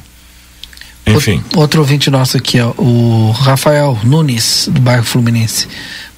[1.17, 1.43] Enfim.
[1.55, 5.67] Outro ouvinte nosso aqui, ó, o Rafael Nunes, do bairro Fluminense.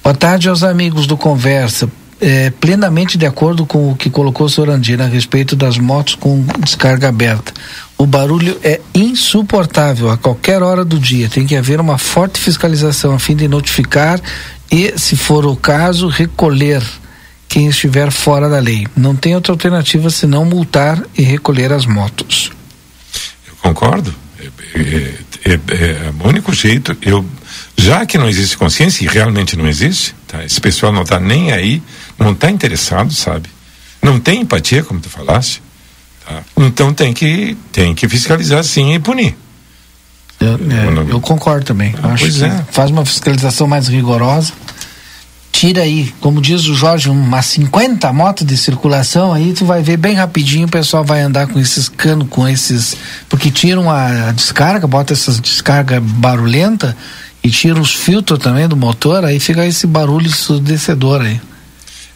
[0.02, 1.88] Boa tarde aos amigos do Conversa.
[2.20, 6.14] É, plenamente de acordo com o que colocou o senhor Andina a respeito das motos
[6.14, 7.52] com descarga aberta.
[7.98, 11.28] O barulho é insuportável a qualquer hora do dia.
[11.28, 14.20] Tem que haver uma forte fiscalização a fim de notificar
[14.70, 16.82] e, se for o caso, recolher
[17.48, 18.86] quem estiver fora da lei.
[18.96, 22.50] Não tem outra alternativa senão multar e recolher as motos.
[23.46, 24.14] Eu concordo.
[24.74, 24.80] É,
[25.44, 27.24] é, é, é, o único jeito, eu,
[27.76, 30.44] já que não existe consciência, e realmente não existe, tá?
[30.44, 31.82] esse pessoal não está nem aí,
[32.18, 33.48] não está interessado, sabe?
[34.02, 35.62] Não tem empatia, como tu falaste.
[36.26, 36.42] Tá?
[36.56, 39.36] Então tem que, tem que fiscalizar sim e punir.
[40.40, 41.94] Eu, é, eu concordo também.
[42.02, 42.64] Ah, Acho que é.
[42.72, 44.52] faz uma fiscalização mais rigorosa
[45.62, 49.96] tira aí, como diz o Jorge, umas 50 motos de circulação, aí tu vai ver
[49.96, 52.96] bem rapidinho o pessoal vai andar com esses canos, com esses.
[53.28, 56.96] Porque tiram a, a descarga, bota essas descarga barulhenta
[57.44, 61.40] e tira os filtros também do motor, aí fica esse barulho ensurdecedor aí.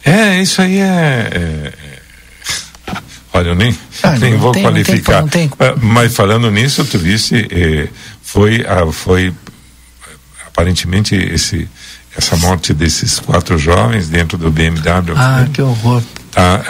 [0.03, 1.73] É, isso aí é, é...
[1.73, 2.97] é
[3.31, 5.21] olha, eu nem, ah, nem vou tem, qualificar.
[5.21, 5.89] Não tem, não tem.
[5.89, 7.87] Mas falando nisso, tu viste, eh,
[8.21, 9.33] foi, ah, foi
[10.45, 11.65] aparentemente esse
[12.17, 15.13] essa morte desses quatro jovens dentro do BMW.
[15.15, 15.49] Ah, né?
[15.53, 16.01] que horror.
[16.31, 16.61] Tá,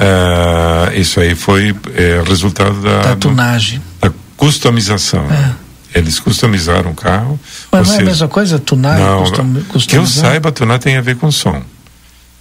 [0.92, 3.82] uh, isso aí foi é, resultado da, da tunagem.
[4.02, 5.26] Da customização.
[5.32, 5.68] É.
[5.98, 7.40] Eles customizaram o carro.
[7.72, 9.00] Mas não seja, é a mesma coisa, tunar?
[9.00, 11.62] Não, custom, que eu saiba, tunar tem a ver com som.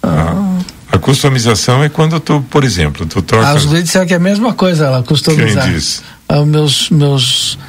[0.01, 0.09] Tá?
[0.09, 0.25] Ah.
[0.25, 0.57] Tá?
[0.89, 3.47] A customização é quando tu, por exemplo, tu troca.
[3.47, 5.65] Ah, os disseram que é a mesma coisa lá, customizar.
[5.65, 6.01] Quem diz?
[6.29, 7.59] Ah, meus, meus,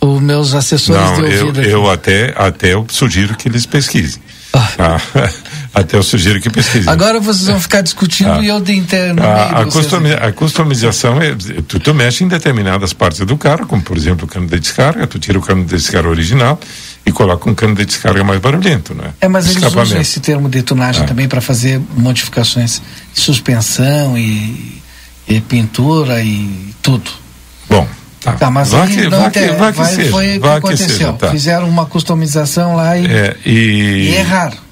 [0.00, 1.62] os meus assessores não, de ouvido.
[1.62, 4.22] Eu, eu até, até eu sugiro que eles pesquisem.
[4.78, 5.00] Ah,
[5.74, 6.88] até eu sugiro que pesquise.
[6.88, 9.22] Agora vocês vão ficar discutindo ah, e eu de interno.
[9.22, 11.34] A, a, customi a, customização é.
[11.66, 15.06] Tu, tu mexe em determinadas partes do carro, como por exemplo o cano de descarga,
[15.08, 16.60] tu tira o cano de descarga original
[17.04, 19.12] e coloca um cano de descarga mais barulhento, né?
[19.20, 21.06] É, mas eles usam esse termo de tunagem ah.
[21.06, 22.80] também para fazer modificações
[23.12, 24.80] de suspensão e,
[25.26, 27.10] e pintura e tudo.
[27.68, 27.86] Bom,
[28.20, 30.10] Tá, tá mas vai que, não vai que, vai que seja.
[30.10, 30.88] Foi o que aconteceu.
[30.88, 31.30] Seja, tá.
[31.30, 33.50] Fizeram uma customização lá e, é, e...
[33.50, 34.67] e erraram.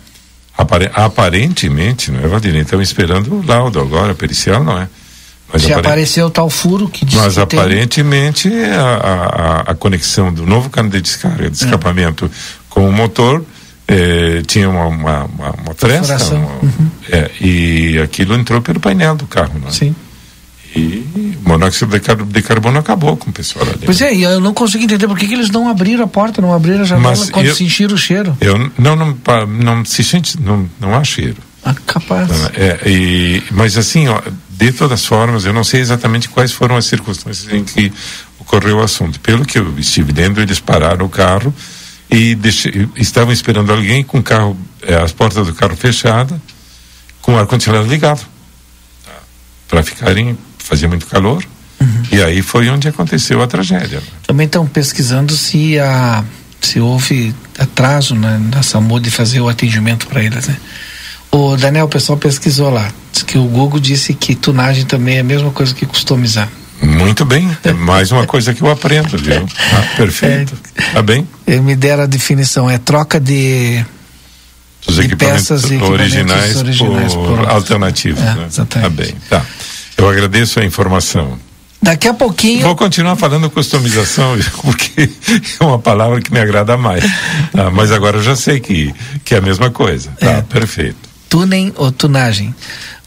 [0.57, 2.55] Apare, aparentemente, não é, Valdir?
[2.57, 4.88] Estão esperando o laudo agora, pericial, não é?
[5.53, 5.87] Mas Se apare...
[5.87, 8.71] apareceu tal furo que Mas que aparentemente tem...
[8.73, 11.64] a, a, a, conexão do novo cano de descarga, de é.
[11.64, 12.31] escapamento
[12.69, 13.45] com o motor
[13.88, 16.90] eh, tinha uma, uma, uma, uma fresta uma, uhum.
[17.11, 19.71] é, e aquilo entrou pelo painel do carro, não é?
[19.71, 19.95] Sim.
[20.77, 23.85] E o monóxido de carbono acabou com o pessoal ali.
[23.85, 26.43] Pois é, e eu não consigo entender por que, que eles não abriram a porta,
[26.43, 28.37] não abriram a janela Mas quando eu, sentiram o cheiro.
[28.41, 31.39] Eu não, não, não se sente, não, não há cheiro.
[31.65, 32.31] Ah, capaz.
[32.55, 36.77] É, e, mas assim, ó, de todas as formas, eu não sei exatamente quais foram
[36.77, 37.93] as circunstâncias em que
[38.39, 39.19] ocorreu o assunto.
[39.21, 41.53] Pelo que eu estive dentro, eles pararam o carro
[42.11, 46.39] e deixe, estavam esperando alguém com o carro, é, as portas do carro fechadas,
[47.21, 48.25] com o ar-condicionado ligado.
[49.05, 49.12] Tá?
[49.69, 51.44] Para ficarem fazia muito calor.
[51.81, 52.02] Uhum.
[52.11, 54.02] E aí foi onde aconteceu a tragédia.
[54.26, 56.24] Também estão pesquisando se a
[56.61, 60.57] se houve atraso né, na SAMU de fazer o atendimento para eles, né?
[61.31, 65.20] O Daniel, o pessoal pesquisou lá, diz que o Google disse que tunagem também é
[65.20, 66.48] a mesma coisa que customizar.
[66.81, 69.46] Muito bem, é mais uma coisa que eu aprendo, viu?
[69.72, 70.57] Ah, perfeito.
[70.76, 71.29] É, tá bem?
[71.46, 73.85] Ele me deram a definição, é troca de
[74.87, 78.22] dos equipamentos, peças equipamentos originais, originais por, por alternativos.
[78.22, 78.46] É, né?
[78.48, 78.96] Exatamente.
[78.96, 79.46] Tá bem, tá.
[79.96, 81.38] Eu agradeço a informação.
[81.80, 82.62] Daqui a pouquinho.
[82.62, 85.11] Vou continuar falando customização, porque
[85.61, 87.04] é uma palavra que me agrada mais.
[87.52, 87.70] Tá?
[87.70, 90.11] Mas agora eu já sei que, que é a mesma coisa.
[90.18, 90.42] Tá, é.
[90.42, 90.96] perfeito.
[91.28, 92.54] Tunem ou tunagem.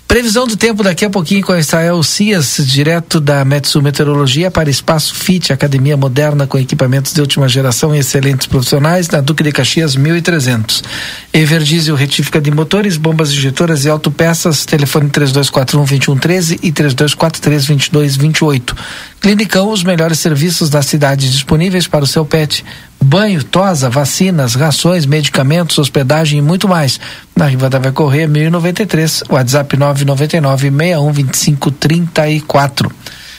[0.10, 5.14] Previsão do tempo daqui a pouquinho com Israel Cias, direto da Metsu Meteorologia para Espaço
[5.14, 9.96] Fit, academia moderna com equipamentos de última geração e excelentes profissionais, na Duque de Caxias
[9.96, 10.84] 1300.
[11.32, 18.76] Everdiesel retífica de motores, bombas injetoras e autopeças, telefone 3241 2113 e 3243 2228.
[19.22, 22.66] Clinicão, os melhores serviços da cidade disponíveis para o seu pet.
[23.02, 27.00] Banho, tosa, vacinas, rações, medicamentos, hospedagem e muito mais.
[27.36, 32.92] Na Riva da Vai Correr 1093, WhatsApp 999 6125 34.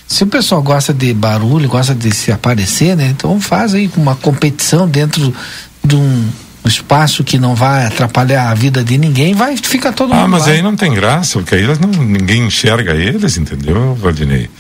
[0.07, 3.09] Se o pessoal gosta de barulho, gosta de se aparecer, né?
[3.11, 5.33] Então faz aí uma competição dentro
[5.85, 6.29] de um
[6.65, 10.25] espaço que não vai atrapalhar a vida de ninguém, vai ficar todo ah, mundo.
[10.25, 10.53] Ah, mas lá.
[10.53, 14.51] aí não tem graça, porque aí não, ninguém enxerga eles, entendeu, Valdinei?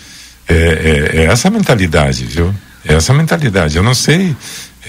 [0.48, 2.54] É, é, é essa mentalidade, viu?
[2.84, 3.76] É essa mentalidade.
[3.76, 4.34] Eu não sei.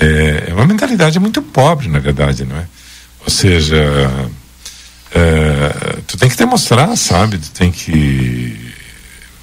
[0.01, 2.65] É, é uma mentalidade muito pobre, na verdade, não é?
[3.23, 3.77] Ou seja,
[5.13, 7.37] é, tu tem que demonstrar, sabe?
[7.37, 8.71] Tu tem que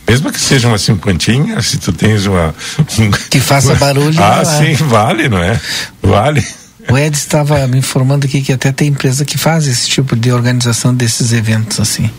[0.08, 2.54] mesmo que seja uma cinquentinha, se tu tens uma.
[2.98, 3.10] Um...
[3.28, 4.18] Que faça barulho.
[4.22, 5.60] ah, sim, vale, não é?
[6.02, 6.42] Vale.
[6.90, 10.32] O Ed estava me informando aqui que até tem empresa que faz esse tipo de
[10.32, 12.10] organização desses eventos, assim.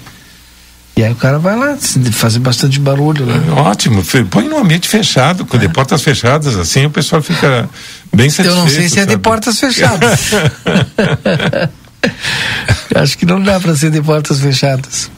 [0.95, 1.75] E aí o cara vai lá
[2.11, 3.25] fazer bastante barulho.
[3.25, 3.41] Né?
[3.47, 5.61] É, ótimo, põe num ambiente fechado, com é.
[5.61, 7.67] de portas fechadas, assim o pessoal fica
[8.13, 8.49] bem satisfeito.
[8.49, 9.01] Eu não sei se sabe?
[9.01, 10.19] é de portas fechadas.
[12.95, 15.09] Acho que não dá para ser de portas fechadas.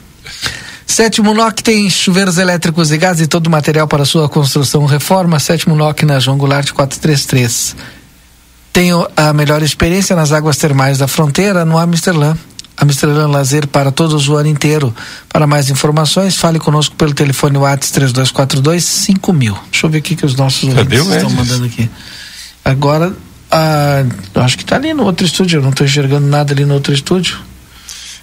[0.86, 5.38] Sétimo NOC tem chuveiros elétricos e gás e todo o material para sua construção reforma.
[5.38, 7.74] Sétimo NOC na João Goulart 433.
[8.72, 12.36] Tenho a melhor experiência nas águas termais da fronteira no Amsterdã.
[12.76, 14.94] Amsterdã Lazer para todos o ano inteiro.
[15.28, 19.58] Para mais informações, fale conosco pelo telefone WhatsApp 3242 5000.
[19.70, 21.88] Deixa eu ver o que os nossos Cadê ouvintes estão mandando aqui.
[22.64, 23.12] Agora,
[23.50, 24.04] ah,
[24.36, 25.58] acho que está ali no outro estúdio.
[25.58, 27.38] Eu não estou enxergando nada ali no outro estúdio.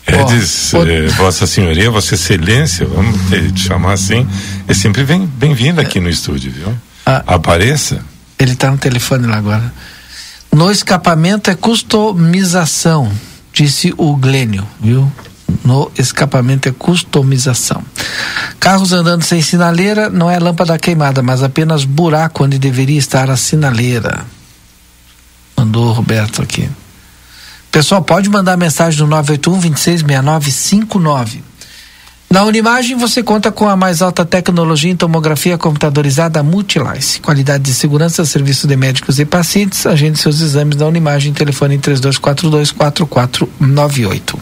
[0.07, 3.15] Edes, oh, eh, Vossa Senhoria, Vossa Excelência, vamos
[3.53, 4.27] te chamar assim,
[4.67, 6.75] é sempre bem-vinda aqui no estúdio, viu?
[7.05, 8.03] Ah, Apareça.
[8.37, 9.71] Ele está no telefone lá agora.
[10.51, 13.11] No escapamento é customização,
[13.53, 15.11] disse o Glênio, viu?
[15.63, 17.83] No escapamento é customização.
[18.59, 23.37] Carros andando sem sinaleira não é lâmpada queimada, mas apenas buraco onde deveria estar a
[23.37, 24.25] sinaleira.
[25.57, 26.69] Mandou o Roberto aqui.
[27.71, 31.49] Pessoal, pode mandar mensagem no 981 266959.
[32.31, 37.19] Na Unimagem você conta com a mais alta tecnologia em tomografia computadorizada Multilice.
[37.19, 39.87] Qualidade de segurança, serviço de médicos e pacientes.
[39.87, 44.35] Agende seus exames na Unimagem, telefone 32424498.
[44.35, 44.39] O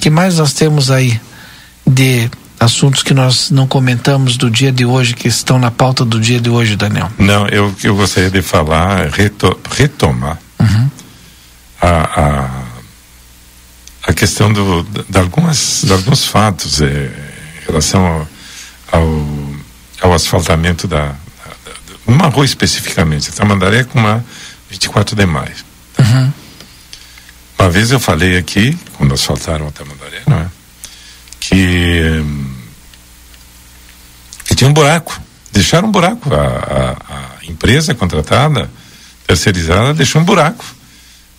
[0.00, 1.20] que mais nós temos aí
[1.86, 6.20] de assuntos que nós não comentamos do dia de hoje, que estão na pauta do
[6.20, 7.10] dia de hoje, Daniel?
[7.18, 10.38] Não, eu, eu gostaria de falar, reto, retomar.
[10.60, 10.90] Uhum
[11.82, 19.26] a, a, a questão do, de, algumas, de alguns fatos é, em relação ao, ao,
[20.00, 21.14] ao asfaltamento da, da,
[22.06, 24.24] uma rua especificamente, a Tamandaré com uma
[24.70, 25.52] 24 de maio.
[25.98, 26.32] Uhum.
[27.62, 30.46] Uma vez eu falei aqui, quando asfaltaram a Tamandaré, não é?
[31.38, 32.20] Que,
[34.44, 35.16] que tinha um buraco.
[35.52, 36.34] Deixaram um buraco.
[36.34, 36.90] A, a,
[37.40, 38.68] a empresa contratada,
[39.28, 40.64] terceirizada, deixou um buraco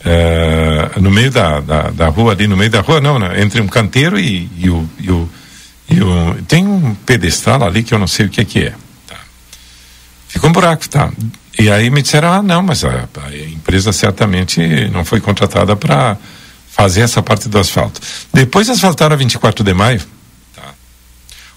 [0.05, 3.41] é, no meio da, da, da, rua ali, no meio da rua, não, né?
[3.41, 5.29] entre um canteiro e, o, e, o,
[5.89, 6.37] e o.
[6.47, 8.73] Tem um pedestal ali que eu não sei o que é que é.
[9.05, 9.17] Tá?
[10.29, 11.11] Ficou um buraco, tá?
[11.59, 16.17] E aí me disseram, ah, não, mas a, a empresa certamente não foi contratada para
[16.71, 18.01] fazer essa parte do asfalto.
[18.33, 20.01] Depois asfaltaram a 24 de maio,
[20.55, 20.73] tá?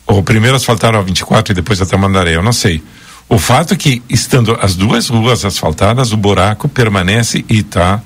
[0.06, 2.82] Ou primeiro asfaltaram a 24 e depois a Tamandaré, eu não sei.
[3.28, 8.02] O fato é que, estando as duas ruas asfaltadas, o buraco permanece e está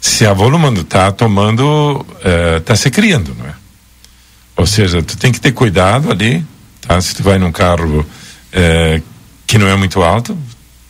[0.00, 2.04] se a volume está tomando,
[2.58, 3.54] está eh, se criando, não é?
[4.56, 6.44] Ou seja, tu tem que ter cuidado ali,
[6.80, 7.00] tá?
[7.00, 8.04] Se tu vai num carro
[8.52, 9.00] eh,
[9.46, 10.36] que não é muito alto,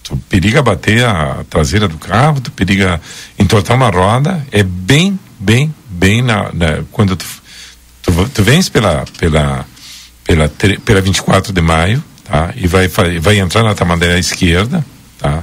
[0.05, 3.01] tu periga bater a traseira do carro, tu periga
[3.39, 7.27] entortar uma roda, é bem, bem, bem na, na quando tu,
[8.03, 9.67] tu, tu vens pela, pela,
[10.23, 10.49] pela,
[10.85, 12.53] pela 24 de maio, tá?
[12.55, 14.85] E vai, vai entrar na tamandeira esquerda,
[15.19, 15.43] tá?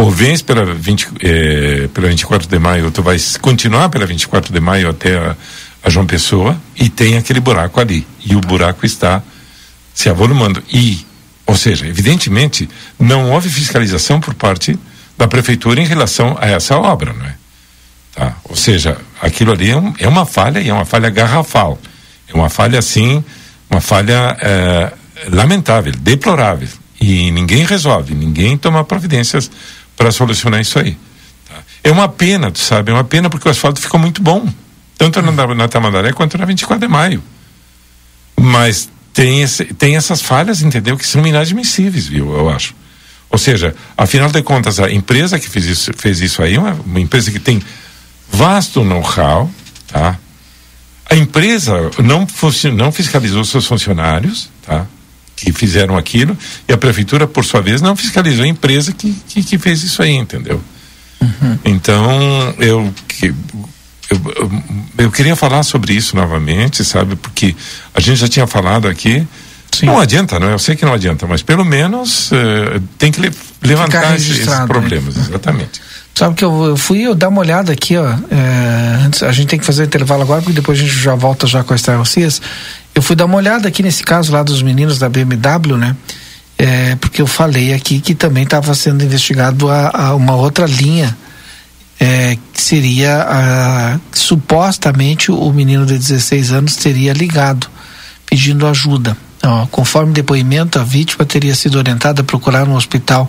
[0.00, 4.50] ou vens pela, 20, eh, pela 24 de maio, ou tu vais continuar pela 24
[4.50, 5.36] de maio até a,
[5.82, 8.06] a, João Pessoa e tem aquele buraco ali.
[8.24, 9.22] E o buraco está
[9.92, 10.62] se avolumando.
[10.72, 11.04] E,
[11.50, 14.78] ou seja, evidentemente, não houve fiscalização por parte
[15.18, 17.34] da prefeitura em relação a essa obra, não é?
[18.14, 18.36] Tá?
[18.44, 21.76] Ou seja, aquilo ali é, um, é uma falha e é uma falha garrafal.
[22.28, 23.24] É uma falha, assim,
[23.68, 24.92] uma falha eh,
[25.32, 26.68] lamentável, deplorável.
[27.00, 29.50] E ninguém resolve, ninguém toma providências
[29.96, 30.96] para solucionar isso aí.
[31.48, 31.56] Tá?
[31.82, 32.92] É uma pena, tu sabe?
[32.92, 34.48] É uma pena porque o asfalto ficou muito bom,
[34.96, 37.20] tanto na, na Tamandaré quanto na 24 de maio.
[38.38, 40.96] Mas tem, esse, tem essas falhas, entendeu?
[40.96, 42.32] Que são inadmissíveis, viu?
[42.32, 42.74] Eu acho.
[43.30, 47.00] Ou seja, afinal de contas, a empresa que fez isso, fez isso aí, uma, uma
[47.00, 47.62] empresa que tem
[48.30, 49.50] vasto know-how,
[49.86, 50.18] tá?
[51.08, 52.26] A empresa não,
[52.74, 54.86] não fiscalizou seus funcionários, tá?
[55.40, 56.36] que fizeram aquilo
[56.68, 60.02] e a prefeitura, por sua vez, não fiscalizou a empresa que, que, que fez isso
[60.02, 60.62] aí, entendeu?
[61.20, 61.58] Uhum.
[61.64, 63.34] Então, eu, que,
[64.10, 64.50] eu, eu,
[64.98, 67.16] eu, queria falar sobre isso novamente, sabe?
[67.16, 67.54] Porque
[67.94, 69.26] a gente já tinha falado aqui.
[69.72, 69.86] Sim.
[69.86, 70.52] Não adianta, não é?
[70.52, 73.30] Eu sei que não adianta, mas pelo menos uh, tem que le
[73.62, 75.24] levantar esses problemas, né?
[75.28, 75.80] exatamente.
[76.14, 78.08] Sabe que eu, eu, fui eu dar uma olhada aqui, ó.
[78.30, 81.46] É, antes, a gente tem que fazer intervalo agora, porque depois a gente já volta
[81.46, 82.42] já com as travessias.
[82.94, 85.96] Eu fui dar uma olhada aqui nesse caso lá dos meninos da BMW, né?
[86.58, 91.16] É, porque eu falei aqui que também estava sendo investigado a, a, uma outra linha
[92.00, 97.68] é, seria ah, supostamente o menino de 16 anos teria ligado
[98.24, 99.14] pedindo ajuda.
[99.36, 103.28] Então, conforme depoimento, a vítima teria sido orientada a procurar um hospital.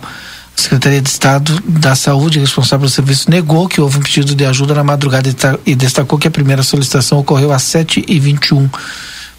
[0.56, 4.44] A Secretaria de Estado da Saúde, responsável pelo serviço, negou que houve um pedido de
[4.44, 5.28] ajuda na madrugada
[5.66, 8.70] e destacou que a primeira solicitação ocorreu às 7h21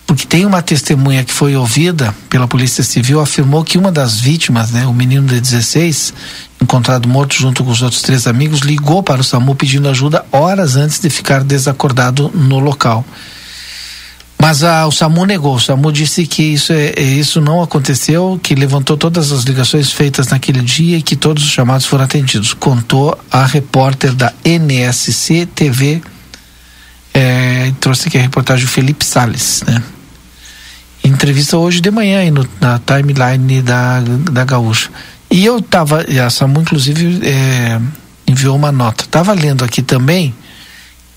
[0.06, 4.72] porque tem uma testemunha que foi ouvida pela Polícia Civil, afirmou que uma das vítimas,
[4.72, 6.14] né, o menino de 16,
[6.62, 10.76] encontrado morto junto com os outros três amigos, ligou para o SAMU pedindo ajuda horas
[10.76, 13.06] antes de ficar desacordado no local.
[14.44, 15.56] Mas a, o SAMU negou.
[15.56, 19.90] O SAMU disse que isso, é, é, isso não aconteceu, que levantou todas as ligações
[19.90, 22.54] feitas naquele dia e que todos os chamados foram atendidos.
[22.54, 26.02] Contou a repórter da NSC TV,
[27.14, 29.82] é, trouxe aqui a reportagem do Felipe Sales, né?
[31.04, 34.00] Entrevista hoje de manhã aí no, na timeline da,
[34.32, 34.90] da Gaúcha.
[35.30, 37.80] E eu tava, a SAMU inclusive é,
[38.28, 39.06] enviou uma nota.
[39.10, 40.34] Tava lendo aqui também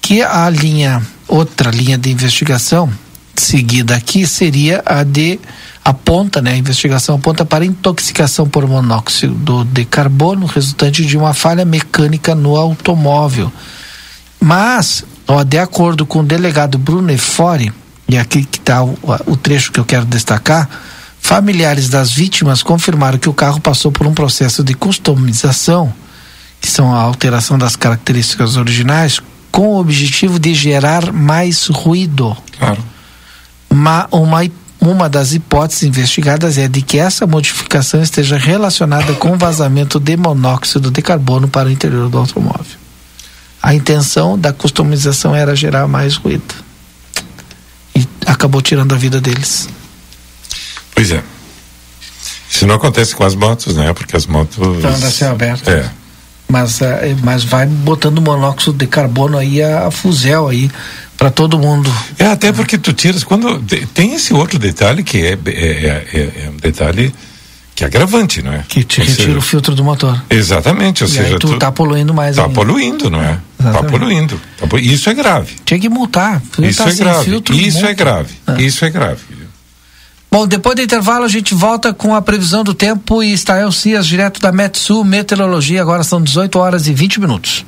[0.01, 2.91] que a linha, outra linha de investigação
[3.37, 5.39] seguida aqui seria a de
[5.85, 11.65] aponta, né, a investigação aponta para intoxicação por monóxido de carbono resultante de uma falha
[11.65, 13.53] mecânica no automóvel.
[14.41, 17.73] Mas, ó, de acordo com o delegado Bruno Efori,
[18.09, 18.97] e aqui que está o,
[19.27, 20.69] o trecho que eu quero destacar,
[21.21, 25.93] familiares das vítimas confirmaram que o carro passou por um processo de customização,
[26.61, 29.21] que são a alteração das características originais,
[29.51, 32.37] com o objetivo de gerar mais ruído.
[32.59, 32.83] Claro.
[33.69, 34.41] Uma, uma,
[34.81, 40.17] uma das hipóteses investigadas é de que essa modificação esteja relacionada com o vazamento de
[40.17, 42.86] monóxido de carbono para o interior do automóvel.
[43.67, 46.67] A intenção da customização era gerar mais ruído
[48.27, 49.69] acabou tirando a vida deles.
[50.95, 51.23] Pois é.
[52.51, 53.93] Isso não acontece com as motos, né?
[53.93, 54.57] Porque as motos.
[54.77, 55.69] Estão a céu aberto.
[55.69, 55.91] É.
[56.49, 60.71] Mas, é, mas vai botando monóxido de carbono aí a, a fuzel aí
[61.17, 61.93] para todo mundo.
[62.19, 63.25] É, até porque tu tiras.
[63.25, 63.61] quando
[63.93, 67.13] Tem esse outro detalhe que é, é, é, é um detalhe
[67.77, 68.65] que é agravante, não é?
[68.67, 70.21] Que te ou retira seja, o filtro do motor.
[70.31, 72.55] Exatamente, ou e seja, tu, tu tá poluindo mais Tá ainda.
[72.55, 73.39] poluindo, não é?
[73.63, 74.41] Tá poluindo.
[74.59, 75.57] Tá, isso é grave.
[75.63, 76.43] Tinha que multar.
[76.59, 77.25] Isso tá é grave.
[77.27, 77.91] Filtro, isso multa.
[77.91, 78.35] é grave.
[78.47, 78.55] Ah.
[78.59, 79.21] Isso é grave.
[80.33, 84.07] Bom, depois do intervalo a gente volta com a previsão do tempo e Estael Cias,
[84.07, 85.83] direto da Metsu Meteorologia.
[85.83, 87.65] Agora são 18 horas e 20 minutos.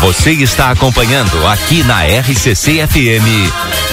[0.00, 3.77] Você está acompanhando aqui na RCC FM.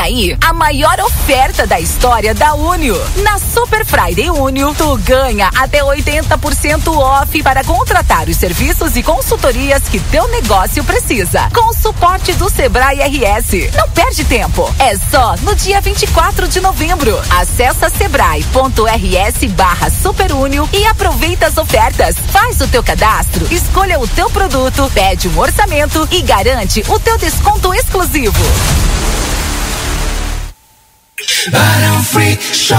[0.00, 2.96] Aí a maior oferta da história da Unio.
[3.16, 9.82] Na Super Friday Unio, tu ganha até 80% off para contratar os serviços e consultorias
[9.88, 11.50] que teu negócio precisa.
[11.52, 13.74] Com o suporte do Sebrae RS.
[13.74, 14.72] Não perde tempo.
[14.78, 17.20] É só no dia 24 de novembro.
[17.30, 22.14] Acesse sebrae.rs barra superunio e aproveita as ofertas.
[22.30, 27.18] Faz o teu cadastro, escolha o teu produto, pede um orçamento e garante o teu
[27.18, 28.38] desconto exclusivo.
[31.46, 32.78] Barão Free Shop.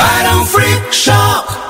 [0.00, 1.69] Barão Free Shop.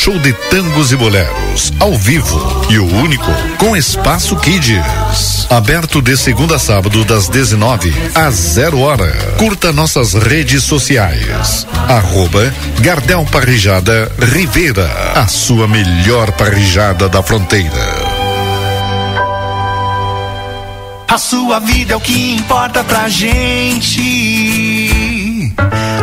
[0.00, 5.46] show de tangos e boleros, ao vivo e o único com espaço Kids.
[5.50, 9.12] Aberto de segunda a sábado das 19 às 0 hora.
[9.36, 11.66] Curta nossas redes sociais.
[11.86, 17.70] Arroba Gardel Parrijada Rivera, a sua melhor parrijada da fronteira.
[21.08, 25.09] A sua vida é o que importa pra gente.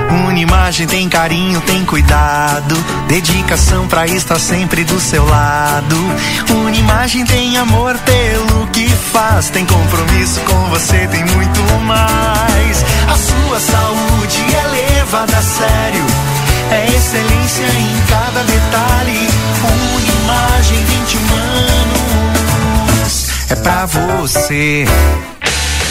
[0.10, 2.76] Unimagem tem carinho, tem cuidado,
[3.08, 5.96] dedicação pra estar sempre do seu lado.
[6.66, 12.86] Unimagem tem amor pelo que faz, tem compromisso com você, tem muito mais.
[13.08, 16.06] A sua saúde é levada a sério,
[16.72, 19.28] é excelência em cada detalhe.
[19.96, 21.98] Unimagem 20 anos
[23.50, 24.86] é pra você.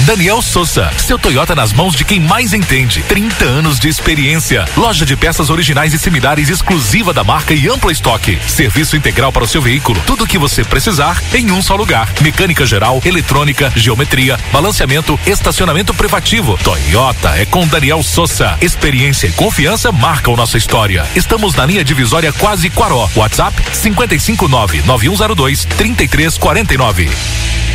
[0.07, 3.02] Daniel Souza, seu Toyota nas mãos de quem mais entende.
[3.09, 4.64] 30 anos de experiência.
[4.76, 8.38] Loja de peças originais e similares exclusiva da marca e amplo estoque.
[8.46, 10.00] Serviço integral para o seu veículo.
[10.07, 12.09] Tudo o que você precisar em um só lugar.
[12.20, 16.57] Mecânica geral, eletrônica, geometria, balanceamento, estacionamento privativo.
[16.62, 18.57] Toyota é com Daniel Souza.
[18.61, 21.04] Experiência e confiança marcam nossa história.
[21.16, 23.11] Estamos na linha divisória quase Quaró.
[23.16, 27.66] WhatsApp 559 9102 3349.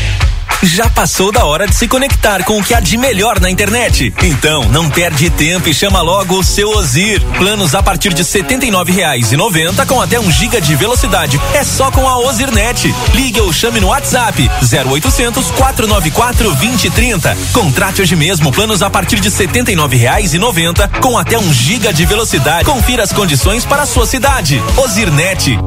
[0.63, 4.13] Já passou da hora de se conectar com o que há de melhor na internet.
[4.21, 7.19] Então, não perde tempo e chama logo o seu Ozir.
[7.37, 11.41] Planos a partir de R$ 79,90 com até um giga de velocidade.
[11.53, 12.93] É só com a Ozirnet.
[13.13, 17.37] Ligue ou chame no WhatsApp 0800 494 2030.
[17.53, 22.65] Contrate hoje mesmo planos a partir de R$ 79,90 com até um giga de velocidade.
[22.65, 24.61] Confira as condições para a sua cidade.
[24.77, 25.57] Ozirnet.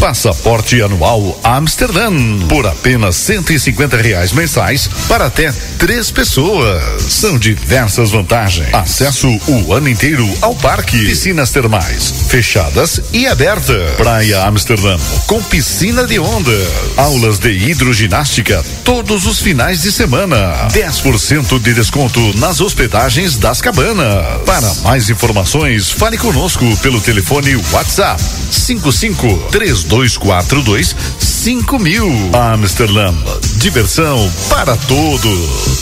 [0.00, 2.10] Passaporte anual Amsterdã
[2.48, 7.02] por apenas 150 reais mensais para até três pessoas.
[7.08, 8.72] São diversas vantagens.
[8.72, 13.96] Acesso o ano inteiro ao parque, piscinas termais fechadas e abertas.
[13.96, 16.52] Praia Amsterdã com piscina de onda,
[16.96, 20.68] aulas de hidroginástica todos os finais de semana.
[20.72, 24.42] 10% de desconto nas hospedagens das cabanas.
[24.44, 29.48] Para mais informações, fale conosco pelo telefone WhatsApp 55
[29.88, 32.30] 3242 5000.
[32.52, 33.14] Amsterdã,
[33.56, 35.76] diversão para todos.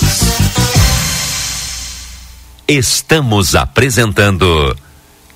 [2.66, 4.76] Estamos apresentando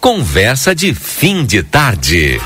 [0.01, 2.41] Conversa de Fim de Tarde.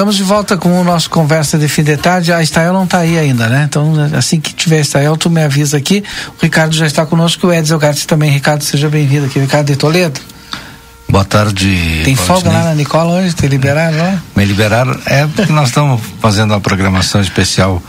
[0.00, 2.32] Estamos de volta com o nosso Conversa de Fim de Tarde.
[2.32, 3.66] A Estael não está aí ainda, né?
[3.68, 6.02] Então, assim que tiver Estael, tu me avisa aqui.
[6.38, 8.30] O Ricardo já está conosco, o Edson Gartes também.
[8.30, 9.38] Ricardo, seja bem-vindo aqui.
[9.38, 10.18] Ricardo de Toledo.
[11.06, 12.00] Boa tarde.
[12.02, 13.34] Tem folga lá na Nicola hoje?
[13.34, 14.22] Te liberaram lá?
[14.34, 14.98] Me liberaram.
[15.04, 17.82] É porque nós estamos fazendo uma programação especial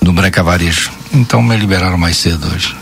[0.00, 0.92] do Branca Varejo.
[1.12, 2.76] Então me liberaram mais cedo hoje.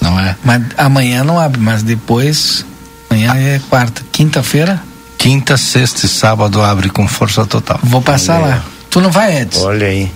[0.00, 0.34] Não é?
[0.42, 2.64] Mas amanhã não abre, mas depois.
[3.10, 4.02] Amanhã é quarta.
[4.10, 4.82] Quinta-feira?
[5.18, 7.78] Quinta, sexta e sábado abre com força total.
[7.82, 8.64] Vou passar Olha lá.
[8.88, 9.64] Tu não vai, Edson?
[9.66, 10.10] Olha aí.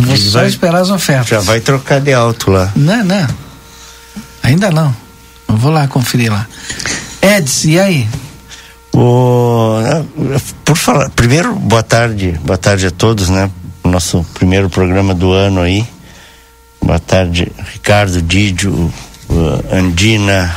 [0.00, 1.28] Vou Ele só vai- esperar as ofertas.
[1.28, 2.72] Já vai trocar de alto lá.
[2.74, 3.28] Não, não.
[4.42, 4.94] Ainda não.
[5.46, 6.46] Eu vou lá conferir lá.
[7.20, 8.08] Edson, e aí?
[8.94, 10.04] O, ah,
[10.64, 13.50] por falar, primeiro, boa tarde, boa tarde a todos, né?
[13.84, 15.86] O Nosso primeiro programa do ano aí.
[16.82, 18.72] Boa tarde, Ricardo, Didio,
[19.28, 20.54] uh, Andina,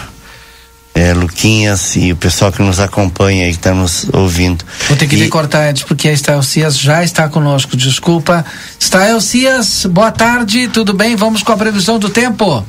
[0.93, 4.63] é, Luquinhas e o pessoal que nos acompanha e que está nos ouvindo.
[4.87, 8.45] Vou ter que e, cortar antes, porque a Estael Cias já está conosco, desculpa.
[8.79, 11.15] Estael Cias, boa tarde, tudo bem?
[11.15, 12.65] Vamos com a previsão do tempo.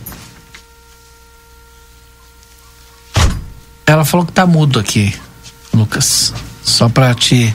[3.84, 5.14] Ela falou que tá mudo aqui,
[5.74, 6.32] Lucas.
[6.64, 7.54] Só para te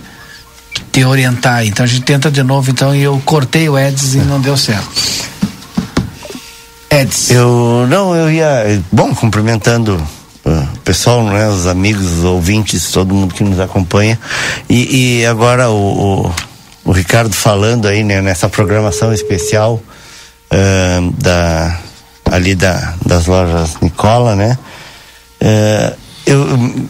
[0.92, 1.66] te orientar.
[1.66, 4.58] Então a gente tenta de novo, então, e eu cortei o Eds e não deu
[4.58, 4.90] certo.
[6.90, 7.32] Eds.
[7.32, 10.06] Eu não, eu ia, bom, cumprimentando
[10.84, 14.20] pessoal, né, os amigos, os ouvintes, todo mundo que nos acompanha.
[14.70, 16.36] E, e agora o, o,
[16.86, 19.82] o, Ricardo falando aí, né, nessa programação especial
[20.52, 21.80] uh, da
[22.26, 24.58] ali da, das lojas Nicola, né?
[25.42, 26.88] Uh, eu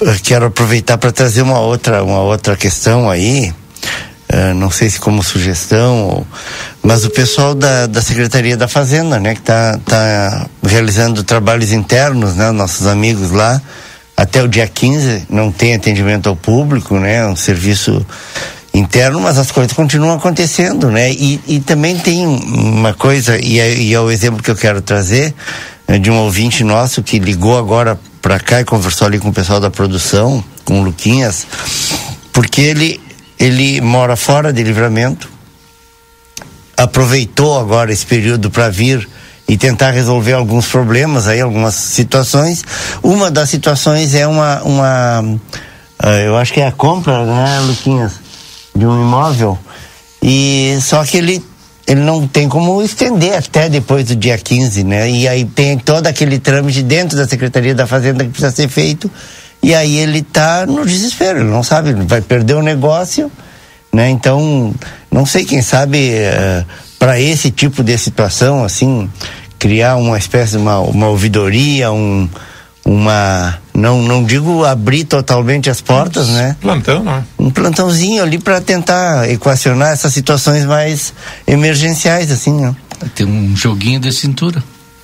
[0.00, 3.52] eu quero aproveitar para trazer uma outra, uma outra questão aí.
[4.30, 6.26] Uh, não sei se como sugestão, ou,
[6.82, 12.34] mas o pessoal da, da Secretaria da Fazenda, né, que está tá realizando trabalhos internos,
[12.34, 13.60] né, nossos amigos lá,
[14.14, 18.04] até o dia 15 não tem atendimento ao público, né, um serviço
[18.74, 23.72] interno, mas as coisas continuam acontecendo, né, e, e também tem uma coisa, e é,
[23.74, 25.34] e é o exemplo que eu quero trazer,
[25.86, 29.32] é de um ouvinte nosso que ligou agora para cá e conversou ali com o
[29.32, 31.46] pessoal da produção, com o Luquinhas,
[32.30, 33.00] porque ele,
[33.38, 35.28] ele mora fora de livramento,
[36.76, 39.08] aproveitou agora esse período para vir
[39.48, 42.64] e tentar resolver alguns problemas aí, algumas situações.
[43.02, 48.12] Uma das situações é uma, uma uh, eu acho que é a compra, né, Luquinhas,
[48.76, 49.58] de um imóvel.
[50.22, 51.42] E só que ele
[51.86, 55.10] ele não tem como estender até depois do dia 15, né?
[55.10, 59.10] E aí tem todo aquele trâmite dentro da Secretaria da Fazenda que precisa ser feito.
[59.62, 63.30] E aí ele está no desespero, ele não sabe, vai perder o negócio,
[63.92, 64.08] né?
[64.08, 64.74] Então,
[65.10, 66.64] não sei, quem sabe uh, eh,
[66.98, 69.10] para esse tipo de situação, assim,
[69.58, 72.28] criar uma espécie de uma, uma ouvidoria, um,
[72.84, 76.56] uma não não digo abrir totalmente as portas, né?
[76.60, 77.24] Plantão, né?
[77.38, 81.12] Um plantãozinho ali para tentar equacionar essas situações mais
[81.46, 82.74] emergenciais, assim, né?
[83.14, 84.62] Tem um joguinho de cintura.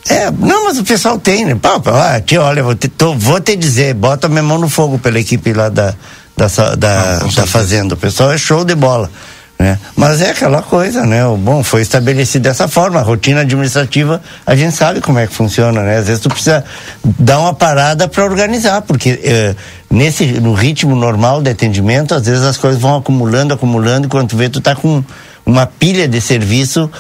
[0.08, 1.54] É, não, mas o pessoal tem, né?
[1.54, 4.98] Pá, pá, tia, olha, vou te, tô, vou te dizer, bota minha mão no fogo
[4.98, 5.94] pela equipe lá da,
[6.36, 6.46] da,
[6.76, 7.94] da, ah, da Fazenda.
[7.94, 9.10] O pessoal é show de bola.
[9.58, 9.78] Né?
[9.96, 11.24] Mas é aquela coisa, né?
[11.24, 13.00] O bom foi estabelecido dessa forma.
[13.00, 15.98] A rotina administrativa, a gente sabe como é que funciona, né?
[15.98, 16.64] Às vezes tu precisa
[17.02, 19.54] dar uma parada para organizar, porque eh,
[19.90, 24.28] nesse no ritmo normal de atendimento, às vezes as coisas vão acumulando, acumulando, e quando
[24.28, 25.02] tu vê, tu tá com
[25.46, 26.90] uma pilha de serviço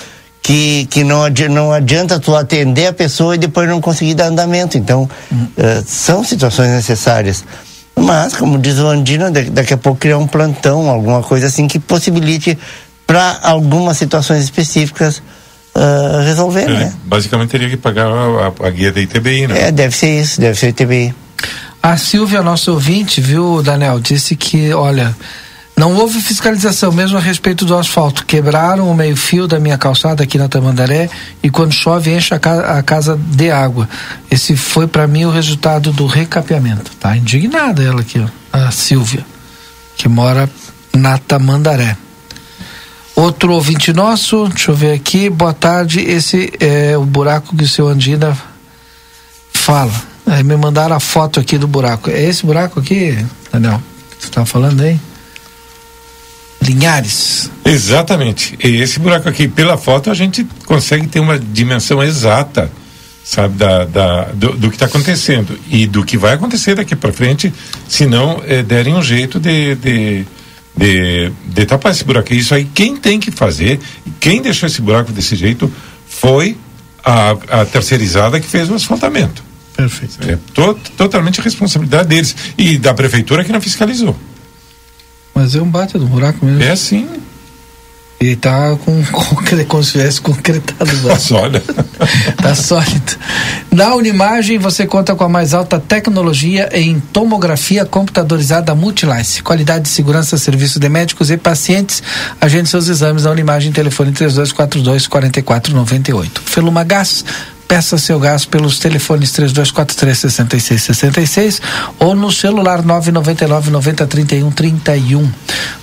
[0.44, 4.26] que, que não, adianta, não adianta tu atender a pessoa e depois não conseguir dar
[4.26, 4.76] andamento.
[4.76, 5.48] Então, uhum.
[5.56, 7.42] eh, são situações necessárias.
[7.96, 11.78] Mas, como diz o Andino, daqui a pouco criar um plantão, alguma coisa assim que
[11.78, 12.58] possibilite
[13.06, 15.22] para algumas situações específicas
[15.74, 16.94] uh, resolver, é, né?
[17.06, 19.68] Basicamente teria que pagar a, a, guia da ITBI, né?
[19.68, 21.14] É, deve ser isso, deve ser ITBI.
[21.82, 25.14] A Silvia, nosso ouvinte, viu, Daniel, disse que, olha,
[25.76, 28.24] não houve fiscalização mesmo a respeito do asfalto.
[28.24, 31.10] Quebraram o meio-fio da minha calçada aqui na Tamandaré
[31.42, 33.88] e quando chove enche a, ca a casa de água.
[34.30, 36.92] Esse foi para mim o resultado do recapeamento.
[37.00, 39.26] Tá indignada ela aqui, ó, a Silvia,
[39.96, 40.48] que mora
[40.94, 41.96] na Tamandaré.
[43.16, 45.28] Outro ouvinte nosso, deixa eu ver aqui.
[45.28, 46.00] Boa tarde.
[46.00, 48.36] Esse é o buraco que o seu Andina
[49.52, 49.92] fala.
[50.26, 52.10] Aí me mandaram a foto aqui do buraco.
[52.10, 53.16] É esse buraco aqui,
[53.52, 53.80] Daniel?
[54.18, 54.98] Que você tá falando aí?
[56.64, 57.50] Linhares.
[57.64, 58.58] Exatamente.
[58.62, 62.70] E esse buraco aqui, pela foto, a gente consegue ter uma dimensão exata,
[63.22, 67.12] sabe, da, da do, do, que está acontecendo e do que vai acontecer daqui para
[67.12, 67.52] frente,
[67.88, 70.26] se não é, derem um jeito de, de,
[70.76, 72.32] de, de tapar esse buraco.
[72.32, 73.78] Isso aí, quem tem que fazer,
[74.18, 75.70] quem deixou esse buraco desse jeito
[76.08, 76.56] foi
[77.04, 79.44] a, a terceirizada que fez o asfaltamento.
[79.76, 80.18] Perfeito.
[80.22, 84.16] É to, totalmente responsabilidade deles e da prefeitura que não fiscalizou.
[85.34, 86.62] Mas é um bate do buraco mesmo.
[86.62, 87.08] É sim.
[88.20, 90.90] E tá com, com como se tivesse concretado.
[91.06, 91.74] Tá sólido.
[92.40, 93.18] tá sólido.
[93.70, 99.42] Na Unimagem você conta com a mais alta tecnologia em tomografia computadorizada Multilice.
[99.42, 102.02] Qualidade de segurança, serviço de médicos e pacientes.
[102.40, 106.42] Agende seus exames na Unimagem, telefone 3242 4498.
[106.46, 107.24] Feluma Gás
[107.68, 111.62] Peça seu gás pelos telefones 3243 6666
[111.98, 115.32] ou no celular 999 90 31 31.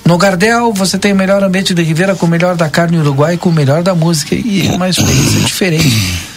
[0.06, 3.38] No Gardel você tem o melhor ambiente de Ribeira com o melhor da carne uruguai
[3.38, 6.32] com o melhor da música e uma experiência diferente.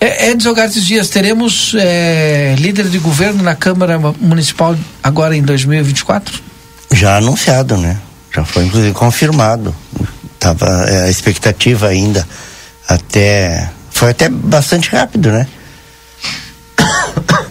[0.00, 6.40] É, Edson Gartes Dias, teremos é, líder de governo na Câmara Municipal agora em 2024?
[6.94, 7.98] Já anunciado, né?
[8.34, 9.74] Já foi inclusive confirmado.
[10.38, 12.26] Tava é, a expectativa ainda
[12.88, 15.46] até foi até bastante rápido, né?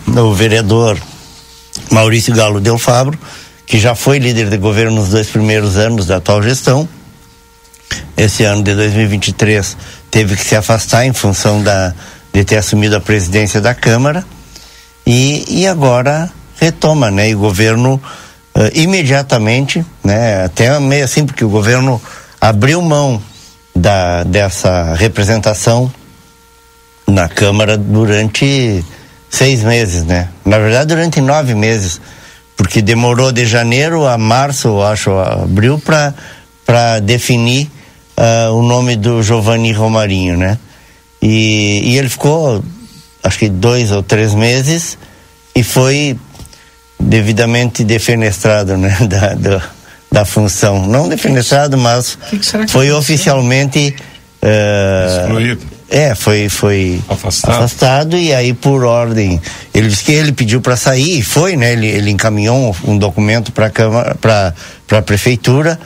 [0.19, 0.99] o vereador
[1.91, 3.19] Maurício Galo Del Fabro,
[3.67, 6.89] que já foi líder de governo nos dois primeiros anos da atual gestão.
[8.17, 9.77] Esse ano de 2023
[10.09, 11.93] teve que se afastar em função da,
[12.33, 14.25] de ter assumido a presidência da Câmara
[15.05, 17.29] e, e agora retoma, né?
[17.29, 18.01] E o governo
[18.55, 20.45] uh, imediatamente, né?
[20.45, 22.01] Até meio assim, porque o governo
[22.41, 23.21] abriu mão
[23.75, 25.93] da, dessa representação
[27.09, 28.83] na Câmara durante
[29.29, 30.29] seis meses, né?
[30.45, 32.01] Na verdade, durante nove meses,
[32.57, 35.81] porque demorou de janeiro a março, acho, abril,
[36.65, 37.69] para definir
[38.17, 40.57] uh, o nome do Giovanni Romarinho, né?
[41.21, 42.63] E, e ele ficou,
[43.23, 44.97] acho que dois ou três meses
[45.55, 46.17] e foi
[46.99, 48.97] devidamente defenestrado, né?
[49.07, 49.61] Da, da,
[50.11, 50.87] da função.
[50.87, 53.95] Não defenestrado, mas que que foi oficialmente.
[54.41, 55.78] Uh, Excluído.
[55.89, 57.55] É, foi, foi afastado.
[57.55, 59.41] afastado e aí por ordem.
[59.73, 61.73] Ele disse que ele pediu para sair e foi, né?
[61.73, 63.71] Ele, ele encaminhou um, um documento para
[64.21, 64.53] para
[64.99, 65.79] a prefeitura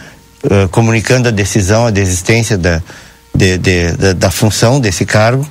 [0.44, 2.82] uh, comunicando a decisão, a desistência da,
[3.34, 5.48] de, de, da, da, função desse cargo.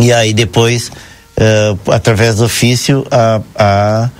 [0.00, 4.10] E aí depois, uh, através do ofício, a, a,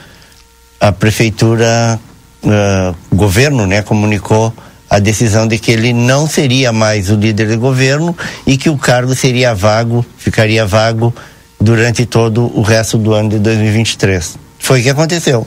[0.80, 1.98] a prefeitura,
[2.42, 4.52] uh, o governo, né, comunicou
[4.95, 8.16] a decisão de que ele não seria mais o líder de governo
[8.47, 11.12] e que o cargo seria vago, ficaria vago
[11.61, 14.38] durante todo o resto do ano de 2023.
[14.57, 15.45] Foi o que aconteceu.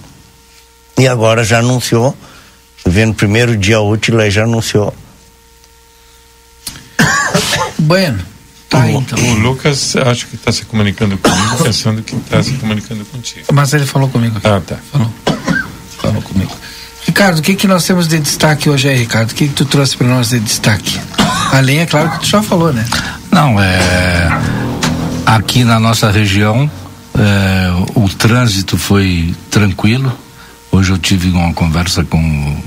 [0.99, 2.13] E agora já anunciou,
[2.85, 4.93] vendo primeiro dia útil, aí já anunciou.
[7.79, 8.19] Bueno.
[8.67, 9.17] Tá, o, então.
[9.17, 13.45] o Lucas acho que está se comunicando comigo, pensando que está se comunicando contigo.
[13.53, 14.41] Mas ele falou comigo.
[14.43, 14.77] Ah, tá.
[14.91, 15.13] Falou.
[16.01, 16.51] Falou comigo.
[17.17, 19.31] Ricardo, o que, que nós temos de destaque hoje aí, Ricardo?
[19.31, 20.99] O que, que tu trouxe para nós de destaque?
[21.51, 22.85] Além, é claro, que tu já falou, né?
[23.31, 24.29] Não, é.
[25.25, 26.69] Aqui na nossa região,
[27.17, 30.15] é, o trânsito foi tranquilo.
[30.71, 32.61] Hoje eu tive uma conversa com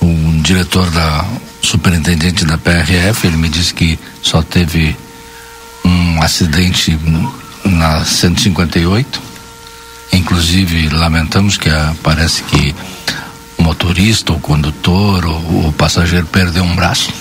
[0.00, 1.22] o diretor da
[1.60, 4.96] superintendente da PRF, ele me disse que só teve
[5.84, 6.98] um acidente
[7.62, 9.33] na 158.
[10.12, 12.74] Inclusive, lamentamos que a, parece que
[13.58, 17.12] o motorista, o condutor, o, o passageiro perdeu um braço.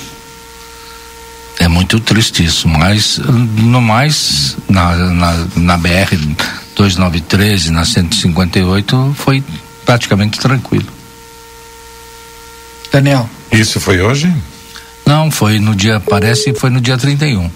[1.59, 6.15] É muito triste isso, mas no mais, na, na, na BR
[6.75, 9.43] 293 e na 158 foi
[9.85, 10.87] praticamente tranquilo.
[12.91, 13.29] Daniel.
[13.51, 14.33] Isso foi hoje?
[15.05, 17.49] Não, foi no dia, parece que foi no dia 31.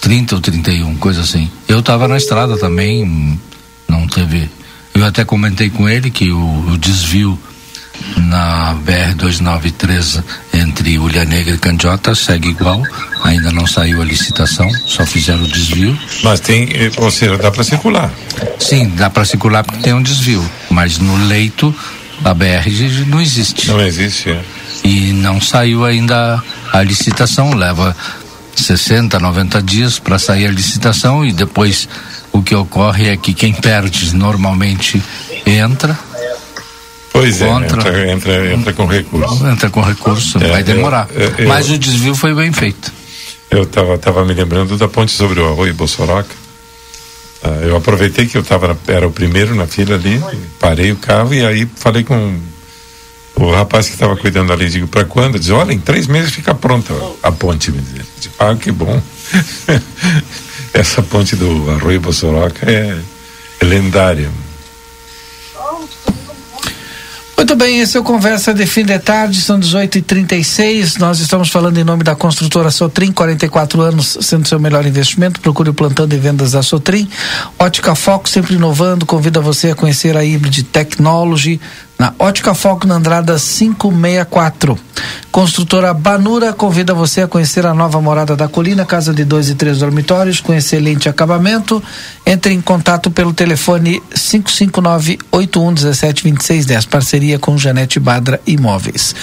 [0.00, 1.50] 30 ou 31, coisa assim.
[1.66, 3.38] Eu estava na estrada também,
[3.88, 4.50] não teve.
[4.94, 7.38] Eu até comentei com ele que o, o desvio
[8.16, 10.22] na BR-293
[10.54, 12.82] entre Ulha Negra e Candiota segue igual,
[13.24, 15.98] ainda não saiu a licitação, só fizeram o desvio.
[16.22, 18.12] Mas tem, eh, ou seja, dá para circular?
[18.58, 21.74] Sim, dá para circular porque tem um desvio, mas no leito
[22.20, 22.68] da BR
[23.06, 23.68] não existe.
[23.68, 24.40] Não existe, é
[24.84, 27.96] e não saiu ainda a licitação, leva
[28.54, 31.88] 60, 90 dias para sair a licitação e depois
[32.38, 35.02] o que ocorre é que quem perde normalmente
[35.44, 35.98] entra.
[37.12, 39.46] Pois é, entra, entra, entra com recurso.
[39.46, 41.08] Entra com recurso, é, vai demorar.
[41.12, 42.92] Eu, eu, Mas o desvio foi bem feito.
[43.50, 46.34] Eu estava tava me lembrando da ponte sobre o Arroio Bossoroca.
[47.42, 50.20] Uh, eu aproveitei que eu tava, era o primeiro na fila ali,
[50.58, 52.36] parei o carro e aí falei com
[53.36, 55.38] o rapaz que estava cuidando ali, digo, para quando?
[55.38, 57.72] Diz, olha, em três meses fica pronta a ponte.
[57.72, 59.00] Digo, ah, que bom.
[60.78, 62.96] Essa ponte do Arroio Bossoroca é,
[63.60, 64.30] é lendária.
[67.36, 70.98] Muito bem, esse é o Conversa de Fim de Tarde, são 18h36.
[71.00, 75.40] Nós estamos falando em nome da construtora Sotrim, 44 anos sendo seu melhor investimento.
[75.40, 77.08] Procure o plantão de vendas da Sotrim.
[77.58, 81.60] Ótica Foco, sempre inovando, convida você a conhecer a Hybrid Technology
[81.98, 84.78] na Ótica Foco na Andrada 564.
[85.32, 89.54] Construtora Banura convida você a conhecer a nova morada da colina, casa de dois e
[89.54, 91.82] três dormitórios, com excelente acabamento.
[92.24, 99.14] Entre em contato pelo telefone 559-8117-2610, parceria com Janete Badra Imóveis.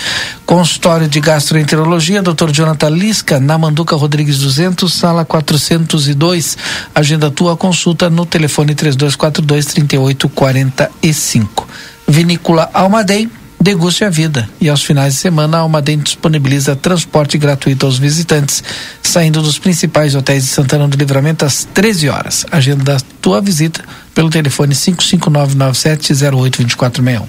[0.46, 2.52] Consultório de Gastroenterologia, Dr.
[2.52, 6.58] Jonathan Lisca, na Manduca Rodrigues 200, sala 402.
[6.94, 11.68] Agenda tua consulta no telefone 3242 3845.
[12.08, 13.30] Vinícola Almaden,
[13.60, 14.50] deguste a vida.
[14.62, 18.62] E aos finais de semana, a Almaden disponibiliza transporte gratuito aos visitantes,
[19.02, 22.46] saindo dos principais hotéis de Santana do Livramento às 13 horas.
[22.52, 23.84] Agenda da tua visita
[24.14, 27.24] pelo telefone 55997082461.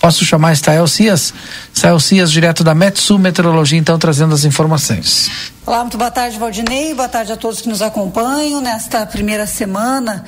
[0.00, 1.34] Posso chamar Estael Cias?
[1.74, 5.30] Estael Cias, direto da Metsu Meteorologia, então, trazendo as informações.
[5.66, 6.94] Olá, muito boa tarde, Valdinei.
[6.94, 10.24] Boa tarde a todos que nos acompanham nesta primeira semana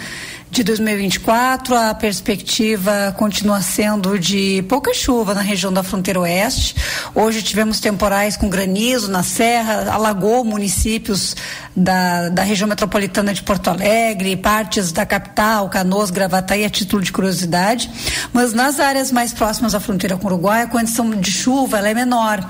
[0.53, 6.77] de 2024, a perspectiva continua sendo de pouca chuva na região da fronteira oeste.
[7.15, 11.35] Hoje tivemos temporais com granizo na serra, alagou municípios
[11.75, 17.11] da, da região metropolitana de Porto Alegre, partes da capital, Canoas, Gravataí, a título de
[17.11, 17.91] curiosidade.
[18.33, 21.95] Mas nas áreas mais próximas à fronteira com o Uruguai, a condição de chuva é
[21.95, 22.47] menor.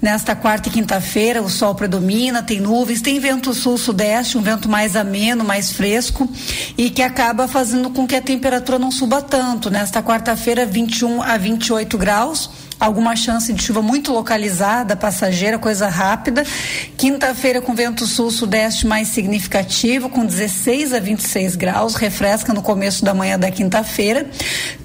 [0.00, 4.94] Nesta quarta e quinta-feira, o sol predomina, tem nuvens, tem vento sul-sudeste, um vento mais
[4.94, 6.28] ameno, mais fresco
[6.76, 9.70] e que acaba fazendo com que a temperatura não suba tanto.
[9.70, 16.44] Nesta quarta-feira, 21 a 28 graus alguma chance de chuva muito localizada, passageira, coisa rápida.
[16.96, 23.14] Quinta-feira com vento sul-sudeste mais significativo, com 16 a 26 graus, refresca no começo da
[23.14, 24.26] manhã da quinta-feira.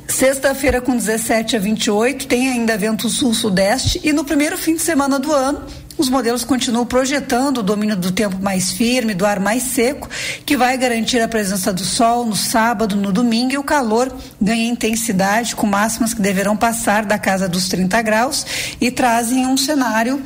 [0.08, 5.18] Sexta-feira com 17 a 28, tem ainda vento sul-sudeste e no primeiro fim de semana
[5.18, 5.66] do ano
[6.02, 10.10] os modelos continuam projetando o domínio do tempo mais firme, do ar mais seco,
[10.45, 14.68] que vai garantir a presença do sol no sábado, no domingo, e o calor ganha
[14.68, 18.45] intensidade, com máximas que deverão passar da casa dos 30 graus
[18.82, 20.22] e trazem um cenário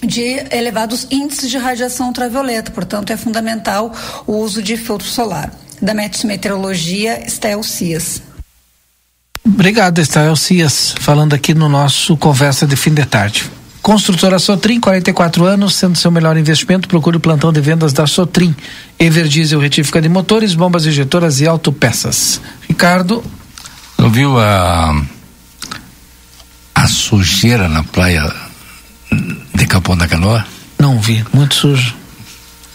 [0.00, 3.92] de elevados índices de radiação ultravioleta, portanto é fundamental
[4.26, 5.52] o uso de filtro solar.
[5.80, 8.22] Da Metis Meteorologia, Estel Cias.
[9.44, 13.50] Obrigado, Estel Cias, falando aqui no nosso Conversa de Fim de Tarde.
[13.82, 18.54] Construtora Sotrim, 44 anos, sendo seu melhor investimento, procure o plantão de vendas da Sotrim.
[18.96, 22.40] Everdiesel retífica de motores, bombas injetoras e autopeças.
[22.68, 23.24] Ricardo.
[23.98, 25.02] Não viu a,
[26.74, 28.32] a sujeira na praia
[29.52, 30.46] de Capão da Canoa?
[30.78, 31.96] Não vi, muito sujo.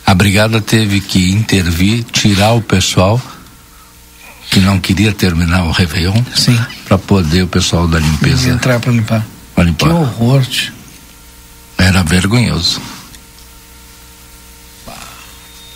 [0.06, 3.22] A brigada teve que intervir, tirar o pessoal
[4.50, 6.22] que não queria terminar o Réveillon
[6.86, 9.26] para poder o pessoal da limpeza entrar para limpar.
[9.54, 9.90] Pra limpar.
[9.90, 10.46] Que horror.
[10.46, 10.77] Tio.
[11.78, 12.82] Era vergonhoso.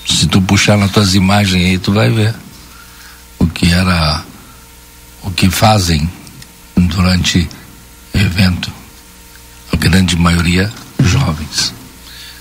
[0.07, 2.33] Se tu puxar nas tuas imagens aí, tu vai ver
[3.39, 4.23] o que era,
[5.23, 6.09] o que fazem
[6.75, 7.47] durante
[8.13, 8.71] evento.
[9.71, 11.73] A grande maioria jovens.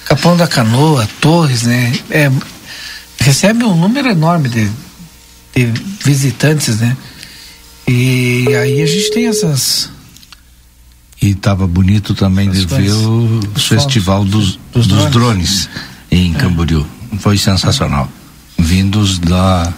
[0.04, 1.92] Capão da Canoa, Torres, né?
[2.10, 2.30] É,
[3.18, 4.70] recebe um número enorme de,
[5.54, 5.66] de
[6.04, 6.96] visitantes, né?
[7.86, 9.90] E aí a gente tem essas
[11.20, 15.12] e estava bonito também As de ver o festival dos, dos, dos drones.
[15.12, 15.68] drones.
[16.10, 16.38] em é.
[16.38, 16.86] Camboriú.
[17.18, 18.08] Foi sensacional.
[18.58, 19.72] Vindos da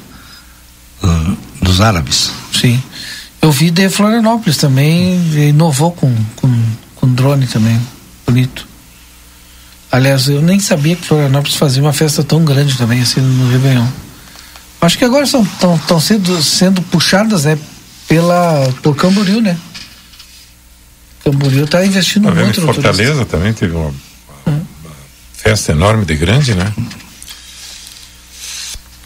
[1.03, 2.31] uh, dos árabes.
[2.53, 2.81] Sim.
[3.41, 5.17] Eu vi de Florianópolis também,
[5.49, 6.63] inovou com, com,
[6.95, 7.81] com drone também.
[8.25, 8.69] Bonito.
[9.91, 13.87] Aliás, eu nem sabia que Florianópolis fazia uma festa tão grande também assim no Réveillon.
[14.81, 17.59] Acho que agora estão sendo, sendo puxadas né,
[18.09, 19.57] pela, por Camboriú, né?
[21.25, 23.95] Camboriú está investindo tá muito no Fortaleza também teve uma,
[24.45, 24.65] uma, uma,
[25.33, 26.73] festa enorme de grande, né?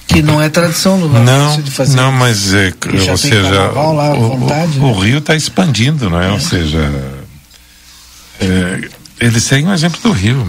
[0.06, 1.94] Que não é tradição do não, de fazer.
[1.94, 2.72] Não, mas é,
[3.10, 4.92] ou seja, lá, o, vontade, o, né?
[4.92, 6.28] o, Rio está expandindo, não é?
[6.28, 6.32] é.
[6.32, 6.78] Ou seja,
[8.40, 8.88] é,
[9.20, 10.46] eles seguem o exemplo do Rio.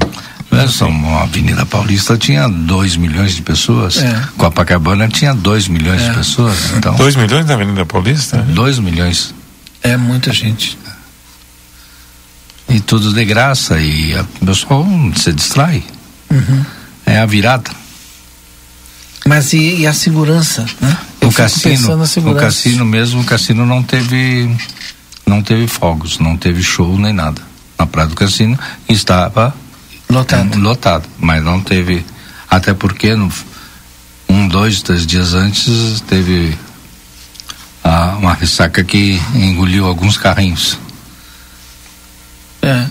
[0.51, 3.97] a Avenida Paulista tinha 2 milhões de pessoas.
[3.97, 4.23] É.
[4.37, 6.09] Copacabana tinha 2 milhões é.
[6.09, 6.71] de pessoas.
[6.77, 8.37] Então, 2 milhões na Avenida Paulista?
[8.37, 9.33] 2 milhões.
[9.83, 10.77] É muita gente
[12.69, 15.83] e tudo de graça e o pessoal se distrai.
[16.29, 16.65] Uhum.
[17.05, 17.71] É a virada.
[19.25, 20.97] Mas e, e a segurança, né?
[21.21, 24.49] o cassino, o cassino mesmo, o cassino não teve
[25.25, 27.41] não teve fogos, não teve show nem nada.
[27.77, 28.57] Na praia do cassino
[28.87, 29.53] estava
[30.09, 32.05] lotado, lotado, mas não teve
[32.49, 33.31] até porque no,
[34.29, 36.57] um, dois, três dias antes teve
[37.83, 40.77] ah, uma ressaca que engoliu alguns carrinhos.
[42.61, 42.85] É.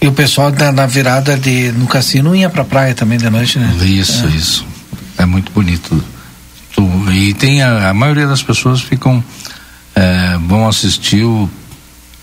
[0.00, 3.58] E o pessoal da, na virada de, no cassino ia pra praia também de noite,
[3.58, 3.74] né?
[3.84, 4.30] Isso, é.
[4.30, 4.66] isso.
[5.18, 6.02] É muito bonito.
[6.72, 9.22] Tu, e tem a, a, maioria das pessoas ficam
[9.96, 11.50] é, vão assistir o,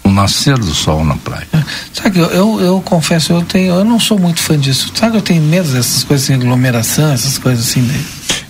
[0.04, 1.48] o nascer do sol na praia.
[1.52, 1.64] É.
[1.92, 4.92] Sabe, eu, eu, eu, confesso, eu tenho, eu não sou muito fã disso.
[4.96, 7.82] Sabe, eu tenho medo dessas coisas assim, aglomeração, essas coisas assim.
[7.82, 8.02] Né?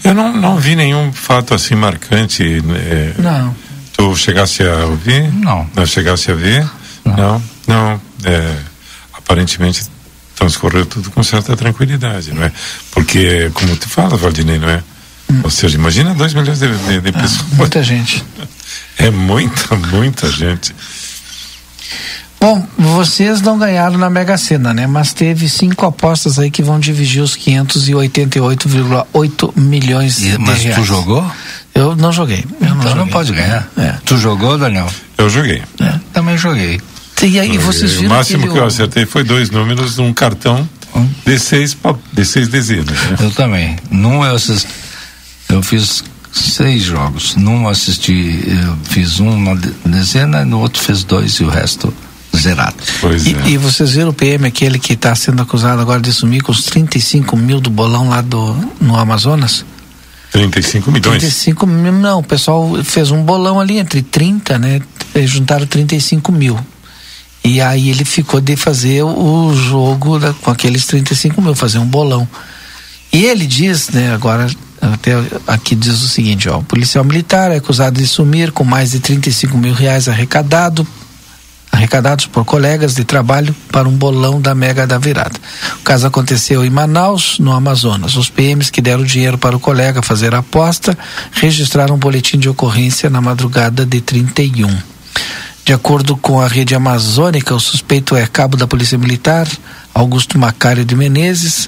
[0.04, 2.62] Eu não, não vi nenhum fato assim marcante.
[2.62, 3.16] Né?
[3.18, 3.56] Não.
[3.98, 5.34] Tu chegasse a ouvir?
[5.34, 5.68] Não.
[5.76, 6.70] Não chegasse a ver?
[7.04, 7.16] Não.
[7.16, 7.55] não.
[7.68, 8.56] Não, é,
[9.14, 9.84] aparentemente
[10.36, 12.52] transcorreu tudo com certa tranquilidade, não é?
[12.92, 14.84] Porque, como tu fala, Valdinei, não é?
[15.32, 15.42] Hum.
[15.44, 17.46] Ou seja, imagina 2 milhões de, de, de ah, pessoas.
[17.54, 18.24] muita gente.
[18.98, 20.74] É muita, muita gente.
[22.40, 24.88] Bom, vocês não ganharam na Mega Sena, né?
[24.88, 30.78] Mas teve cinco apostas aí que vão dividir os 588,8 milhões e, de mas reais.
[30.78, 31.30] Mas tu jogou?
[31.74, 32.46] Eu não joguei.
[32.62, 32.96] Eu não Então joguei.
[32.96, 33.68] não pode ganhar.
[33.78, 33.96] É.
[34.06, 34.90] Tu jogou, Daniel?
[35.18, 35.62] Eu joguei.
[36.14, 36.80] Também joguei.
[37.24, 40.14] E aí vocês o viram máximo aquele que eu o- acertei foi dois números num
[40.14, 40.68] cartão
[41.26, 41.76] de seis,
[42.14, 42.88] de seis dezenas.
[42.98, 43.18] Né?
[43.22, 43.76] Eu também.
[43.90, 44.68] Num eu assisti,
[45.50, 47.36] eu fiz seis jogos.
[47.36, 51.50] Num eu assisti, eu fiz um na de- dezena, no outro fez dois e o
[51.50, 51.94] resto
[52.36, 52.76] zerado.
[53.00, 56.42] Pois E, e vocês viram o PM, aquele que está sendo acusado agora de sumir
[56.44, 59.64] com os 35 mil do bolão lá do, no Amazonas?
[60.32, 61.20] 35 milhões.
[61.22, 64.82] 35 mil, não, o pessoal fez um bolão ali entre 30, né?
[65.14, 66.60] Eles juntaram 35 mil.
[67.48, 71.86] E aí ele ficou de fazer o jogo da- com aqueles 35 mil, fazer um
[71.86, 72.28] bolão.
[73.14, 74.48] E ele diz, né, agora,
[74.82, 75.12] até
[75.46, 79.00] aqui diz o seguinte, ó, o policial militar é acusado de sumir com mais de
[79.00, 80.88] 35 mil reais arrecadado,
[81.72, 85.40] arrecadados por colegas de trabalho para um bolão da Mega da Virada.
[85.80, 88.16] O caso aconteceu em Manaus, no Amazonas.
[88.16, 90.98] Os PMs que deram dinheiro para o colega fazer a aposta
[91.32, 94.76] registraram um boletim de ocorrência na madrugada de 31.
[95.66, 99.48] De acordo com a rede amazônica, o suspeito é cabo da Polícia Militar,
[99.96, 101.68] Augusto Macário de Menezes.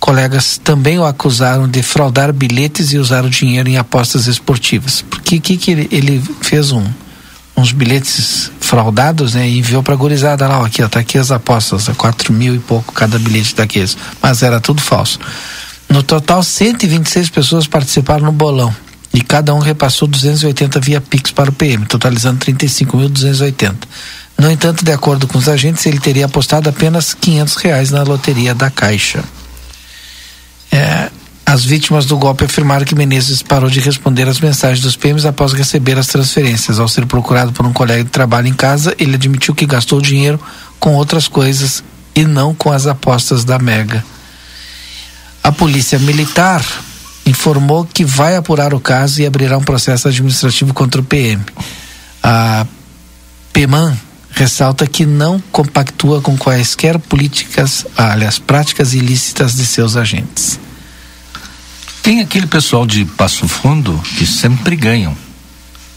[0.00, 5.02] Colegas também o acusaram de fraudar bilhetes e usar o dinheiro em apostas esportivas.
[5.02, 6.82] Porque que, que ele, ele fez um,
[7.54, 9.46] uns bilhetes fraudados, né?
[9.46, 12.54] E enviou pra gurizada lá, ó, aqui, ó, tá aqui as apostas, é quatro mil
[12.54, 13.98] e pouco cada bilhete daqueles.
[14.22, 15.20] Mas era tudo falso.
[15.90, 18.74] No total, 126 pessoas participaram no bolão.
[19.16, 23.74] E cada um repassou 280 via Pix para o PM, totalizando 35.280.
[24.36, 28.54] No entanto, de acordo com os agentes, ele teria apostado apenas 500 reais na loteria
[28.54, 29.24] da Caixa.
[30.70, 31.10] É,
[31.46, 35.54] as vítimas do golpe afirmaram que Menezes parou de responder às mensagens dos PMs após
[35.54, 36.78] receber as transferências.
[36.78, 40.38] Ao ser procurado por um colega de trabalho em casa, ele admitiu que gastou dinheiro
[40.78, 41.82] com outras coisas
[42.14, 44.04] e não com as apostas da Mega.
[45.42, 46.62] A Polícia Militar
[47.26, 51.42] informou que vai apurar o caso e abrirá um processo administrativo contra o PM.
[52.22, 52.66] A
[53.52, 53.96] PEMAN
[54.30, 60.60] ressalta que não compactua com quaisquer políticas, aliás, práticas ilícitas de seus agentes.
[62.02, 65.16] Tem aquele pessoal de Passo Fundo que sempre ganham.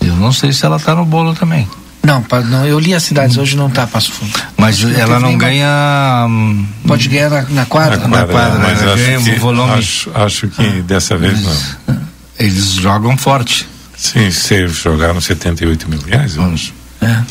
[0.01, 1.67] Eu não sei se ela tá no bolo também.
[2.04, 4.32] Não, não eu li as cidades, hoje não está Passo Fundo.
[4.58, 6.26] Mas que ela não ganha.
[6.28, 8.08] hum, Pode ganhar na, na quadra?
[8.08, 9.72] Na quadra, mas ela acho ganha que, um volume.
[9.74, 12.00] acho, acho que dessa vez não.
[12.39, 13.68] Eles jogam forte.
[13.97, 16.74] Sim, se jogaram 78 mil reais, eu acho.
[17.02, 17.22] É.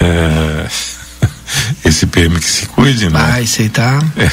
[0.00, 0.66] É,
[1.84, 3.18] esse PM que se cuide, né?
[3.34, 4.02] Ah, esse aí tá.
[4.16, 4.30] É,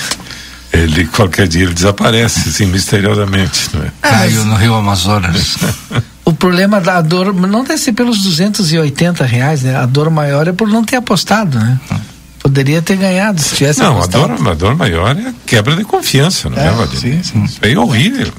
[0.78, 3.92] ele qualquer dia ele desaparece, assim, misteriosamente, não é?
[4.02, 5.58] Caiu no Rio Amazonas.
[6.26, 9.76] O problema da dor não deve ser pelos 280 reais, né?
[9.76, 11.80] A dor maior é por não ter apostado, né?
[12.40, 14.38] Poderia ter ganhado se tivesse Não, a apostado.
[14.38, 17.00] dor, a dor maior é a quebra de confiança, não é, É, Valdir?
[17.00, 17.44] sim, sim.
[17.44, 18.32] Isso aí é horrível.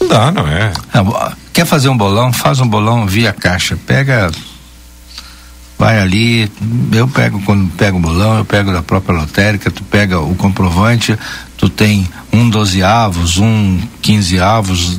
[0.00, 0.72] Não dá, não é?
[0.92, 2.32] Ah, Quer fazer um bolão?
[2.32, 3.76] Faz um bolão via caixa.
[3.86, 4.30] Pega.
[5.78, 6.50] Vai ali,
[6.92, 11.16] eu pego, quando pego o bolão, eu pego da própria lotérica, tu pega o comprovante,
[11.56, 14.98] tu tem um dozeavos, um quinzeavos,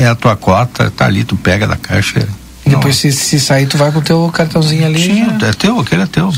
[0.00, 2.26] é a tua cota, tá ali, tu pega da caixa.
[2.64, 5.02] E depois, se, se sair, tu vai com o teu cartãozinho ali.
[5.02, 5.38] Sim, né?
[5.42, 6.32] é teu, aquele é teu.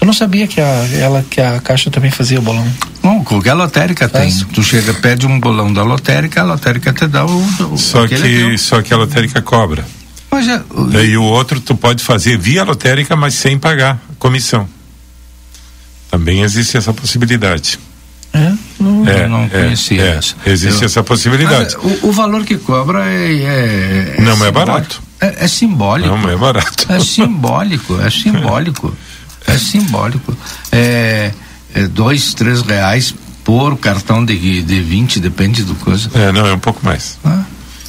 [0.00, 2.66] Eu não sabia que a, ela, que a Caixa também fazia o bolão.
[3.02, 4.30] Não, qualquer lotérica tem.
[4.30, 4.46] Faz.
[4.50, 7.44] Tu chega, pede um bolão da lotérica, a lotérica te dá o.
[7.70, 8.58] o Só é que, teu.
[8.58, 9.86] só que a lotérica cobra.
[10.30, 10.62] Mas é,
[11.04, 14.66] E o outro tu pode fazer via lotérica, mas sem pagar comissão.
[16.10, 17.78] Também existe essa possibilidade.
[19.10, 19.28] É?
[19.28, 20.16] Não, É, é, conhecia é.
[20.16, 20.34] essa.
[20.46, 21.76] Existe Eu- essa possibilidade.
[21.82, 24.14] Mas, o, o valor que cobra é.
[24.16, 25.02] é- Não é barato.
[25.20, 26.08] É, é simbólico.
[26.16, 26.86] Não é barato.
[26.92, 28.96] É simbólico, é simbólico.
[29.46, 30.36] é simbólico.
[30.72, 31.32] É,
[31.74, 36.10] é dois, três reais por cartão de, de 20, depende do coisa.
[36.14, 37.18] É, não, é um pouco mais.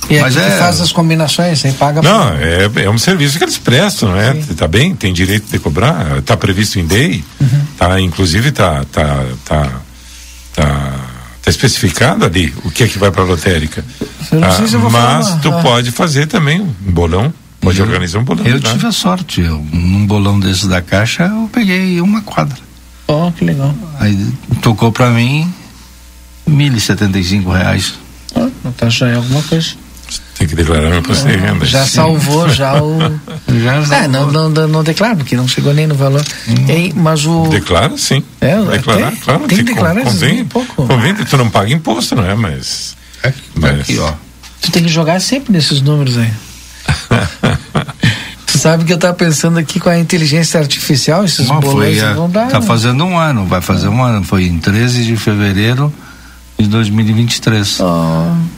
[0.10, 2.02] E Mas é- faz as combinações, aí paga.
[2.02, 4.34] Não, é, é um serviço que eles prestam, não é?
[4.57, 7.61] Tá bem, tem direito de cobrar, está previsto em DEI, Uhum.
[7.77, 9.72] tá, inclusive tá, tá, tá,
[10.53, 10.93] tá,
[11.41, 13.84] tá especificado ali o que é que vai para a lotérica.
[14.23, 15.61] Se falar mas uma- tu ah.
[15.61, 18.45] pode fazer também um bolão, pode Eu- organizar um bolão.
[18.45, 18.72] Eu tá?
[18.72, 22.57] tive a sorte, eu, num bolão desse da caixa, eu peguei uma quadra.
[23.07, 23.73] Oh, que legal.
[23.99, 24.15] Aí
[24.61, 25.51] tocou pra mim
[26.47, 27.93] mil e setenta e cinco reais.
[28.35, 29.69] Ah, tá, já é alguma coisa.
[30.41, 31.63] Tem que declarar meu imposto de renda.
[31.65, 31.91] Já Sim.
[31.91, 32.97] salvou já o.
[33.88, 36.26] Já É, não, não, não, não declara, porque não chegou nem no valor.
[36.68, 37.47] Ei, mas o.
[37.47, 38.23] Declara, sim.
[38.41, 39.39] É, declarar, tem- claro.
[39.47, 40.88] tem que declarar esses convém, pouco.
[40.88, 42.34] convém, tu não paga imposto, não é?
[42.34, 42.95] Mas.
[43.53, 44.11] mas Aqui, ó.
[44.61, 46.31] Tu tem que jogar sempre nesses números aí.
[48.47, 52.13] tu sabe que eu tava pensando aqui com a inteligência artificial, esses bolões foi, a-
[52.13, 52.47] vão dar.
[52.47, 52.65] tá né?
[52.65, 54.23] fazendo um ano, vai fazer um ano.
[54.23, 55.93] Foi em 13 de fevereiro
[56.61, 57.79] de 2023.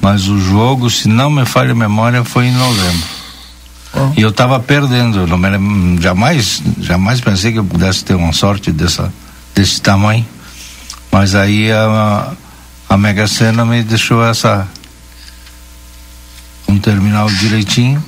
[0.02, 3.24] Mas o jogo, se não me falha a memória, foi em novembro.
[4.18, 8.72] E eu estava perdendo, não me jamais, jamais pensei que eu pudesse ter uma sorte
[8.72, 9.14] dessa,
[9.54, 10.26] desse tamanho.
[11.12, 12.32] Mas aí a,
[12.90, 14.68] a Mega Sena me deixou essa
[16.68, 18.04] um terminal direitinho,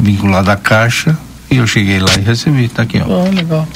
[0.00, 1.18] vinculado à caixa,
[1.50, 3.06] e eu cheguei lá e recebi, tá aqui, ó.
[3.06, 3.68] Oh, legal.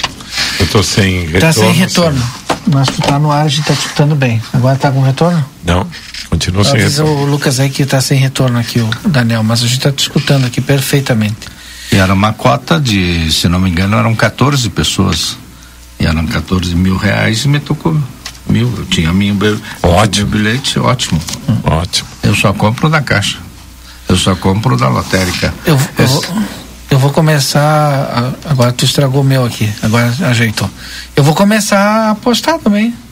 [0.63, 1.39] Eu tô sem retorno.
[1.41, 2.29] Tá sem retorno.
[2.67, 4.41] Mas tu tá no ar, a gente tá te escutando bem.
[4.53, 5.43] Agora tá com retorno?
[5.65, 5.85] Não,
[6.29, 7.11] continua sem retorno.
[7.23, 10.03] o Lucas aí que tá sem retorno aqui, o Daniel, mas a gente tá te
[10.03, 11.47] escutando aqui perfeitamente.
[11.91, 15.37] E era uma cota de, se não me engano, eram 14 pessoas.
[15.99, 17.95] E eram 14 mil reais e me tocou
[18.49, 18.73] mil.
[18.77, 20.29] Eu tinha minha be- Ótimo.
[20.29, 21.21] meu bilhete, ótimo.
[21.63, 22.07] Ótimo.
[22.23, 23.37] Eu só compro da caixa.
[24.07, 25.53] Eu só compro da lotérica.
[25.65, 26.23] Eu, eu, vou,
[26.93, 27.59] eu vou começar.
[28.45, 29.69] a- agora tu estragou o meu aqui.
[29.81, 30.69] Agora ajeitou.
[31.15, 32.93] Eu vou começar a apostar também.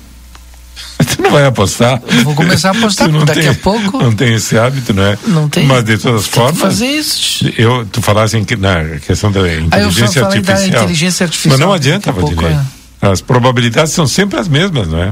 [1.04, 2.02] Tu não vai apostar?
[2.08, 3.98] Eu vou começar a apostar, daqui tem- a pouco.
[4.02, 5.18] Não tem esse hábito, não é?
[5.28, 5.66] Não tem.
[5.66, 6.60] Mas de todas que formas.
[6.62, 7.52] fazer isso.
[7.58, 10.84] Eu, tu falasse em na questão da inteligência só falei da artificial.
[10.84, 11.58] inteligência artificial.
[11.58, 12.58] Mas não adianta, pouco, Valdinei.
[13.02, 15.12] As probabilidades são sempre as mesmas, não é?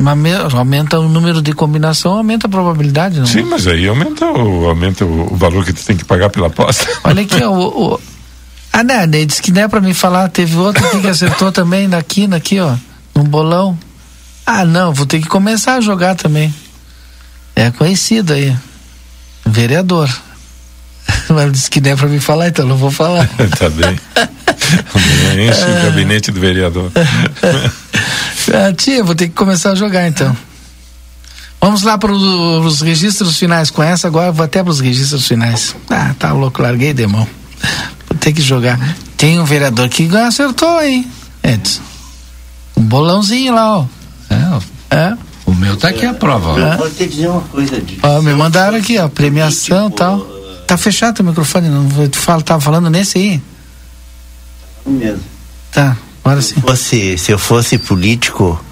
[0.00, 3.26] Mas me- aumenta o número de combinação, aumenta a probabilidade, não?
[3.26, 6.86] Sim, mas aí aumenta o, aumenta o, valor que tu tem que pagar pela aposta.
[7.02, 8.00] Olha aqui, ó, o, o-
[8.72, 10.28] Ah, né, ele disse que não é pra mim falar.
[10.28, 12.76] Teve outro aqui que acertou também na quina aqui, ó.
[13.16, 13.76] Um bolão.
[14.46, 16.54] Ah, não, vou ter que começar a jogar também.
[17.56, 18.56] É conhecido aí.
[19.44, 20.08] Vereador.
[21.28, 23.26] Mas disse que não é pra mim falar, então não vou falar.
[23.58, 23.98] tá bem.
[25.48, 26.92] Enche o gabinete do vereador.
[28.52, 30.36] Ah, tia, vou ter que começar a jogar então.
[31.60, 33.70] Vamos lá para os registros finais.
[33.70, 35.74] Com essa agora, vou até para os registros finais.
[35.90, 37.26] Ah, tá louco, larguei de mão.
[38.08, 38.78] Vou ter que jogar.
[39.16, 41.06] Tem um vereador que acertou, hein,
[41.42, 41.82] Edson?
[42.76, 43.86] Um bolãozinho lá, ó.
[44.90, 45.16] É?
[45.44, 46.58] O meu tá aqui a prova, ó.
[46.58, 46.76] É.
[46.76, 50.20] Vou te dizer uma coisa Ó, me mandaram aqui, ó, premiação e tal.
[50.66, 53.42] Tá fechado o microfone, não tu fala, tava falando nesse aí?
[54.86, 55.22] mesmo.
[55.72, 55.96] Tá,
[56.30, 56.60] agora sim.
[56.60, 58.62] Fosse, se eu fosse político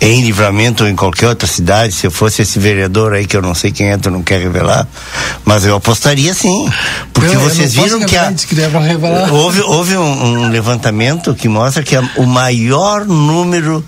[0.00, 3.40] em livramento ou em qualquer outra cidade, se eu fosse esse vereador aí que eu
[3.40, 4.86] não sei quem é, tu não quer revelar,
[5.44, 6.70] mas eu apostaria sim.
[7.14, 8.30] Porque Eu- eu vocês posso viram que a,
[9.32, 13.82] houve, houve um, um levantamento que mostra que a- o maior número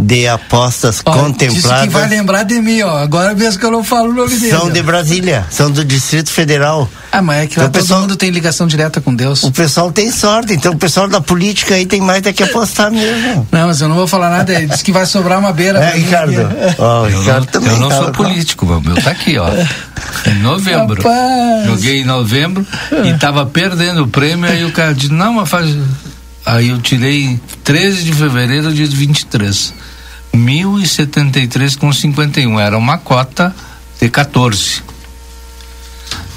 [0.00, 2.98] de apostas Ó, Disse contempladas que vai lembrar de mim, ó.
[2.98, 4.50] Agora mesmo que eu não falo o nome dele.
[4.50, 6.88] são de Brasília, são do Distrito Federal.
[7.10, 9.42] Ah, mas é que Então, lá o todo pessoal- mundo tem ligação direta com Deus.
[9.42, 12.92] O pessoal tem sorte, então o pessoal da política aí tem mais é que apostar
[12.92, 13.48] mesmo.
[13.50, 14.52] Não, mas eu não vou falar nada.
[14.54, 15.80] Ele disse que vai sobrar uma beira.
[15.80, 16.48] É, Ricardo.
[16.78, 19.48] Ó, o Eu Ricardo não, também eu não sou político, o meu tá aqui, ó.
[20.30, 21.02] Em novembro.
[21.02, 21.66] Rapaz.
[21.66, 22.64] Joguei em novembro
[23.04, 25.74] e tava perdendo o prêmio, aí o cara disse, não, mas faz.
[26.46, 29.74] Aí eu tirei 13 de fevereiro de 23.
[30.34, 32.60] 1.073,51.
[32.60, 33.54] Era uma cota
[34.00, 34.82] de 14.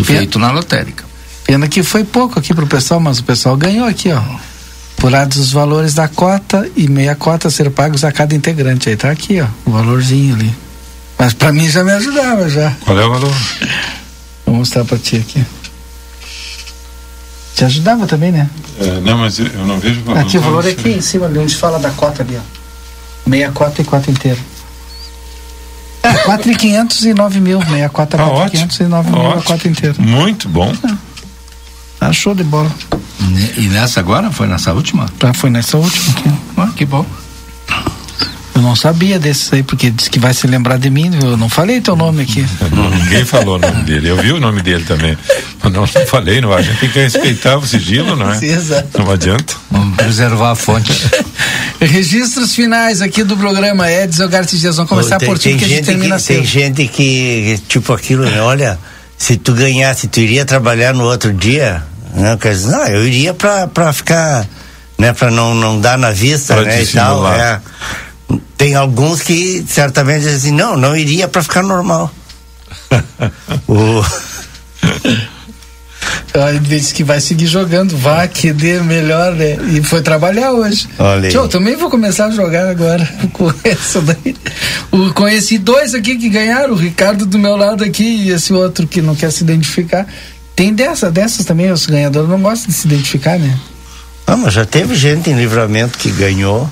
[0.04, 1.04] Feito na lotérica.
[1.46, 4.22] Pena que foi pouco aqui pro pessoal, mas o pessoal ganhou aqui, ó.
[4.98, 8.90] Apurados os valores da cota e meia cota a ser pagos a cada integrante.
[8.90, 10.54] Aí tá aqui, ó, o valorzinho ali.
[11.18, 12.72] Mas pra mim já me ajudava já.
[12.82, 13.34] Qual é o valor?
[14.46, 15.44] Vou mostrar pra ti aqui.
[17.56, 18.50] Te ajudava também, né?
[18.80, 20.22] É, não, mas eu eu não vejo o valor.
[20.22, 22.61] Aqui o valor é aqui em cima, ali onde fala da cota ali, ó.
[23.26, 24.38] Meia cota e cota inteira.
[26.04, 27.60] É, 4 e 500 e 9 mil.
[27.70, 28.52] Meia cota, Ah, 4 e ótimo.
[28.52, 29.44] 500 e 9 mil a Ótimo.
[29.44, 29.96] cota inteira.
[30.00, 30.76] Muito bom.
[32.00, 32.72] Tá show de bola.
[33.58, 34.32] E nessa agora?
[34.32, 35.08] Foi nessa última?
[35.20, 36.32] Tá, foi nessa última aqui.
[36.58, 37.06] Ah, que bom.
[38.54, 41.12] Eu não sabia desses aí, porque disse que vai se lembrar de mim.
[41.24, 42.46] Eu não falei teu nome aqui.
[43.04, 44.10] Ninguém falou o nome dele.
[44.10, 45.18] Eu vi o nome dele também.
[45.64, 46.52] Mas não, não falei, não.
[46.52, 48.36] A gente tem que respeitar o sigilo, não é?
[48.38, 48.98] Sim, exato.
[49.02, 49.56] Não adianta.
[49.70, 50.92] Vamos preservar a fonte.
[51.82, 54.76] Registros finais aqui do programa Edson Gartes Dias.
[54.76, 58.24] Vamos começar tem, por ti, porque a gente termina que, Tem gente que, tipo aquilo,
[58.24, 58.40] né?
[58.40, 58.78] Olha,
[59.18, 61.84] se tu ganhasse, tu iria trabalhar no outro dia?
[62.14, 62.38] Né?
[62.40, 64.48] Quer dizer, não, eu iria pra, pra ficar,
[64.96, 65.12] né?
[65.12, 66.84] Pra não, não dar na vista, Pra né?
[66.84, 67.60] E tal, é.
[68.56, 72.12] Tem alguns que certamente dizem assim, não, não iria pra ficar normal.
[73.68, 74.06] o...
[76.34, 79.58] Ele disse que vai seguir jogando, vá, que dê melhor, né?
[79.74, 80.88] E foi trabalhar hoje.
[80.98, 81.30] Olha aí.
[81.32, 84.36] Tio, eu também vou começar a jogar agora com essa daí.
[84.92, 88.88] O, conheci dois aqui que ganharam, o Ricardo do meu lado aqui e esse outro
[88.88, 90.08] que não quer se identificar.
[90.56, 93.58] Tem dessa, dessas também, os ganhadores não gostam de se identificar, né?
[94.26, 96.70] Ah, mas já teve gente em livramento que ganhou,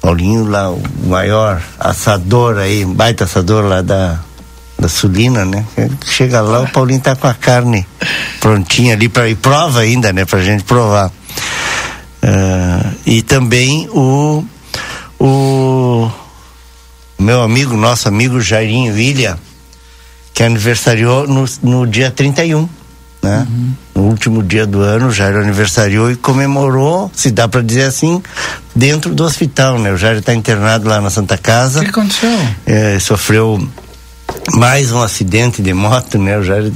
[0.00, 4.18] Paulinho lá, o maior assador aí, baita assador lá da,
[4.76, 5.64] da Sulina, né?
[6.04, 7.86] Chega lá, o Paulinho tá com a carne
[8.40, 11.12] prontinha ali para e prova ainda, né, pra gente provar.
[12.20, 14.44] Ah, e também o
[15.24, 16.10] o
[17.16, 19.38] meu amigo, nosso amigo Jairinho Ilha,
[20.34, 22.68] que aniversariou no, no dia 31,
[23.22, 23.46] né?
[23.94, 28.22] No último dia do ano, o Jairo aniversariou e comemorou, se dá para dizer assim,
[28.74, 29.92] dentro do hospital, né?
[29.92, 31.80] O Jairo está internado lá na Santa Casa.
[31.80, 32.30] O que aconteceu?
[32.66, 33.60] É, sofreu
[34.54, 36.38] mais um acidente de moto, né?
[36.38, 36.72] O Jair,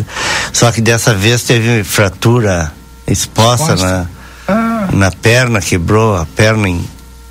[0.52, 2.72] só que dessa vez teve fratura
[3.06, 4.08] exposta Exposta?
[4.48, 6.84] na, na perna, quebrou a perna em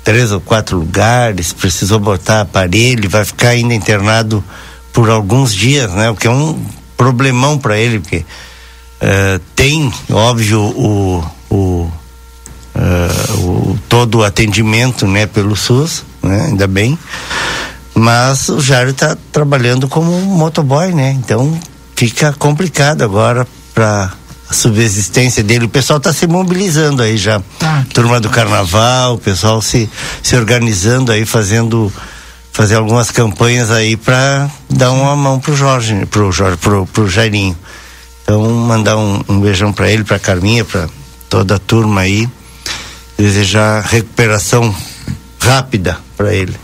[0.04, 4.42] três ou quatro lugares, precisou botar aparelho, vai ficar ainda internado
[4.96, 6.08] por alguns dias, né?
[6.08, 6.58] O que é um
[6.96, 8.24] problemão para ele, porque
[8.98, 11.92] eh, tem, óbvio, o, o,
[12.74, 16.46] eh, o todo o atendimento, né, pelo SUS, né?
[16.46, 16.98] Ainda bem.
[17.94, 21.10] Mas o Jairo está trabalhando como motoboy, né?
[21.10, 21.60] Então
[21.94, 24.14] fica complicado agora para
[24.48, 25.66] a subsistência dele.
[25.66, 27.42] O pessoal está se mobilizando aí já.
[27.92, 29.90] Turma do Carnaval, o pessoal se,
[30.22, 31.92] se organizando aí, fazendo
[32.56, 37.54] fazer algumas campanhas aí para dar uma mão pro Jorge, pro Jorge, pro, pro Jairinho.
[38.22, 40.88] Então mandar um, um beijão para ele, para Carminha, para
[41.28, 42.26] toda a turma aí.
[43.18, 44.74] Desejar recuperação
[45.38, 46.56] rápida para ele.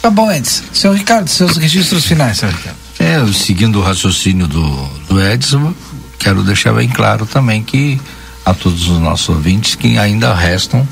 [0.00, 0.62] Tá bom, Edson.
[0.72, 2.78] Seu Ricardo, seus registros finais, seu Ricardo.
[3.00, 5.74] É, seguindo o raciocínio do, do Edson,
[6.16, 8.00] quero deixar bem claro também que
[8.46, 10.86] a todos os nossos ouvintes que ainda restam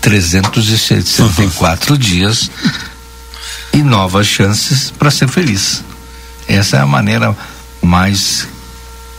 [0.00, 2.52] 364 dias
[3.76, 5.84] e novas chances para ser feliz.
[6.48, 7.36] Essa é a maneira
[7.82, 8.48] mais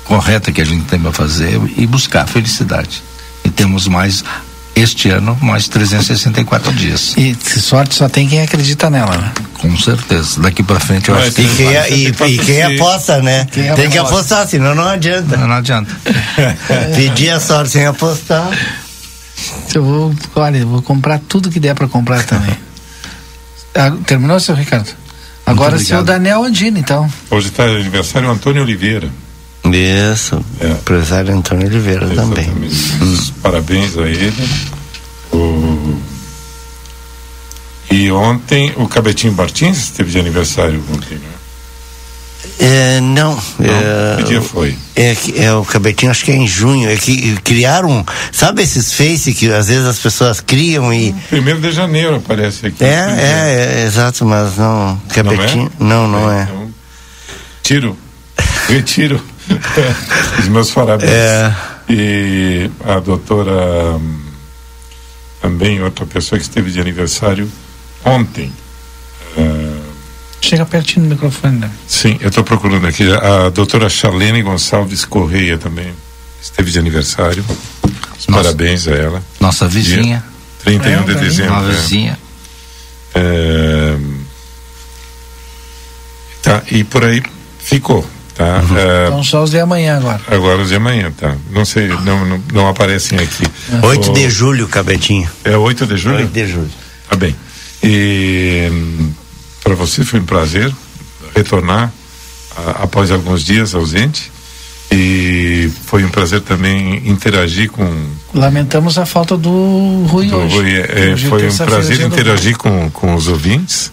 [0.04, 3.04] correta que a gente tem para fazer e buscar a felicidade.
[3.46, 4.24] E temos mais
[4.76, 7.14] este ano mais 364 dias.
[7.18, 9.32] E se sorte só tem quem acredita nela, né?
[9.60, 10.42] Com certeza.
[10.42, 13.48] Daqui para frente eu Mas acho que e quem, e, e quem aposta, né?
[13.52, 14.16] Quem Tem que aposta.
[14.16, 15.38] apostar, senão não adianta.
[15.38, 15.96] Não, não adianta.
[16.96, 18.50] Pedir a sorte sem apostar.
[19.76, 22.58] Eu vou, olha, eu vou comprar tudo que der para comprar também.
[23.78, 24.90] Ah, terminou, seu Ricardo?
[25.46, 26.06] Agora seu obrigado.
[26.06, 27.10] Daniel Andini, então.
[27.30, 29.08] Hoje está aniversário Antônio Oliveira.
[29.66, 32.50] Isso, empresário Antônio Oliveira também.
[33.42, 34.34] Parabéns a ele.
[35.32, 35.98] O-
[37.90, 41.17] E ontem o Cabetinho Martins teve de aniversário ontem?
[42.60, 43.38] É, não.
[43.60, 44.76] é, Que dia foi?
[44.96, 46.90] É, é o cabetinho, acho que é em junho.
[46.90, 51.14] É que criaram, sabe esses Face que às vezes as pessoas criam e.
[51.30, 52.84] Primeiro de janeiro aparece aqui.
[52.84, 55.00] É, é, é, exato, mas não.
[55.10, 55.72] Cabetinho.
[55.80, 56.44] Não, não é.
[56.44, 56.74] Então,
[57.62, 57.98] tiro.
[58.68, 59.22] Retiro.
[60.40, 61.12] Os meus parabéns.
[61.12, 61.54] É.
[61.90, 64.20] E a doutora hum,
[65.42, 67.50] também, outra pessoa que esteve de aniversário
[68.04, 68.52] ontem.
[69.38, 69.67] Ah,
[70.48, 71.70] Chega pertinho do microfone, né?
[71.88, 73.04] sim, eu estou procurando aqui.
[73.12, 75.94] A doutora Charlene Gonçalves Correia também
[76.42, 77.44] esteve de aniversário.
[78.18, 79.24] Os Parabéns a ela.
[79.42, 80.24] Nossa vizinha.
[80.66, 81.54] Dia 31 É, de dezembro.
[81.54, 81.76] Uma é.
[81.76, 82.20] vizinha.
[83.14, 83.98] É,
[86.42, 87.22] Tá, e por aí
[87.60, 88.62] ficou, tá?
[88.78, 90.22] É, Então só os de amanhã agora.
[90.30, 91.36] Agora os de amanhã, tá?
[91.52, 93.44] Não sei, não, não, não aparecem aqui.
[93.82, 95.30] 8 O- de julho, cabetinho.
[95.44, 96.18] É 8 de julho?
[96.18, 96.70] 8 de julho.
[97.10, 97.36] Tá bem.
[97.84, 98.72] E
[99.68, 100.74] para você foi um prazer
[101.36, 101.92] retornar
[102.56, 104.32] a- após alguns dias ausente.
[104.90, 107.86] E foi um prazer também interagir com.
[108.34, 110.56] Lamentamos a falta do Rui do hoje.
[110.56, 110.72] Rui.
[110.78, 113.92] É, Hoje, foi um prazer do interagir com, com os ouvintes.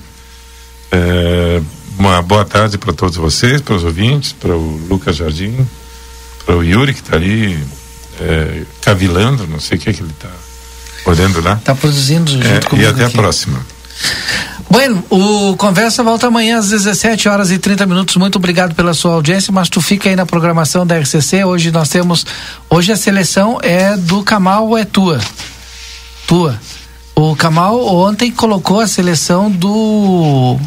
[0.92, 1.60] É,
[1.98, 5.66] uma boa tarde para todos vocês, para os ouvintes, para o Lucas Jardim,
[6.46, 7.58] para o Yuri que está ali
[8.20, 10.30] é, cavilando, não sei o que, é que ele está
[11.06, 11.54] olhando lá.
[11.54, 13.18] Está produzindo junto É, comigo e até aqui.
[13.18, 13.66] a próxima.
[14.68, 18.16] Bueno, o Conversa volta amanhã às 17 horas e 30 minutos.
[18.16, 21.44] Muito obrigado pela sua audiência, mas tu fica aí na programação da RCC.
[21.44, 22.26] Hoje nós temos.
[22.68, 25.20] Hoje a seleção é do Kamal ou é tua?
[26.26, 26.58] Tua.
[27.14, 30.58] O Kamal ontem colocou a seleção do.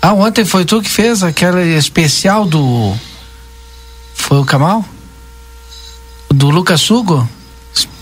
[0.00, 2.92] Ah, ontem foi tu que fez aquela especial do.
[4.14, 4.84] Foi o Kamal?
[6.28, 7.28] Do Lucas Hugo?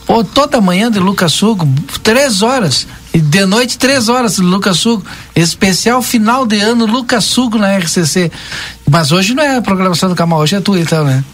[0.06, 1.68] Pô, toda manhã de Lucas Hugo,
[2.02, 2.86] três horas.
[3.12, 5.04] E de noite, três horas Lucas Hugo.
[5.34, 8.30] Especial final de ano, Lucas Hugo na RCC.
[8.88, 11.24] Mas hoje não é a programação do Camal, hoje é tu então, né?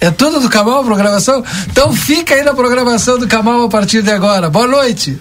[0.00, 1.44] É tudo do Camal a programação?
[1.66, 4.48] Então fica aí na programação do Camal a partir de agora.
[4.48, 5.20] Boa noite.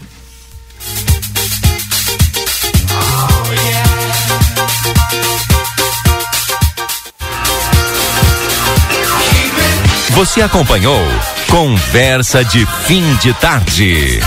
[10.12, 11.02] Você acompanhou
[11.50, 14.20] Conversa de Fim de Tarde.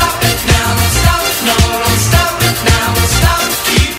[2.64, 2.94] now.
[2.94, 3.31] Stop.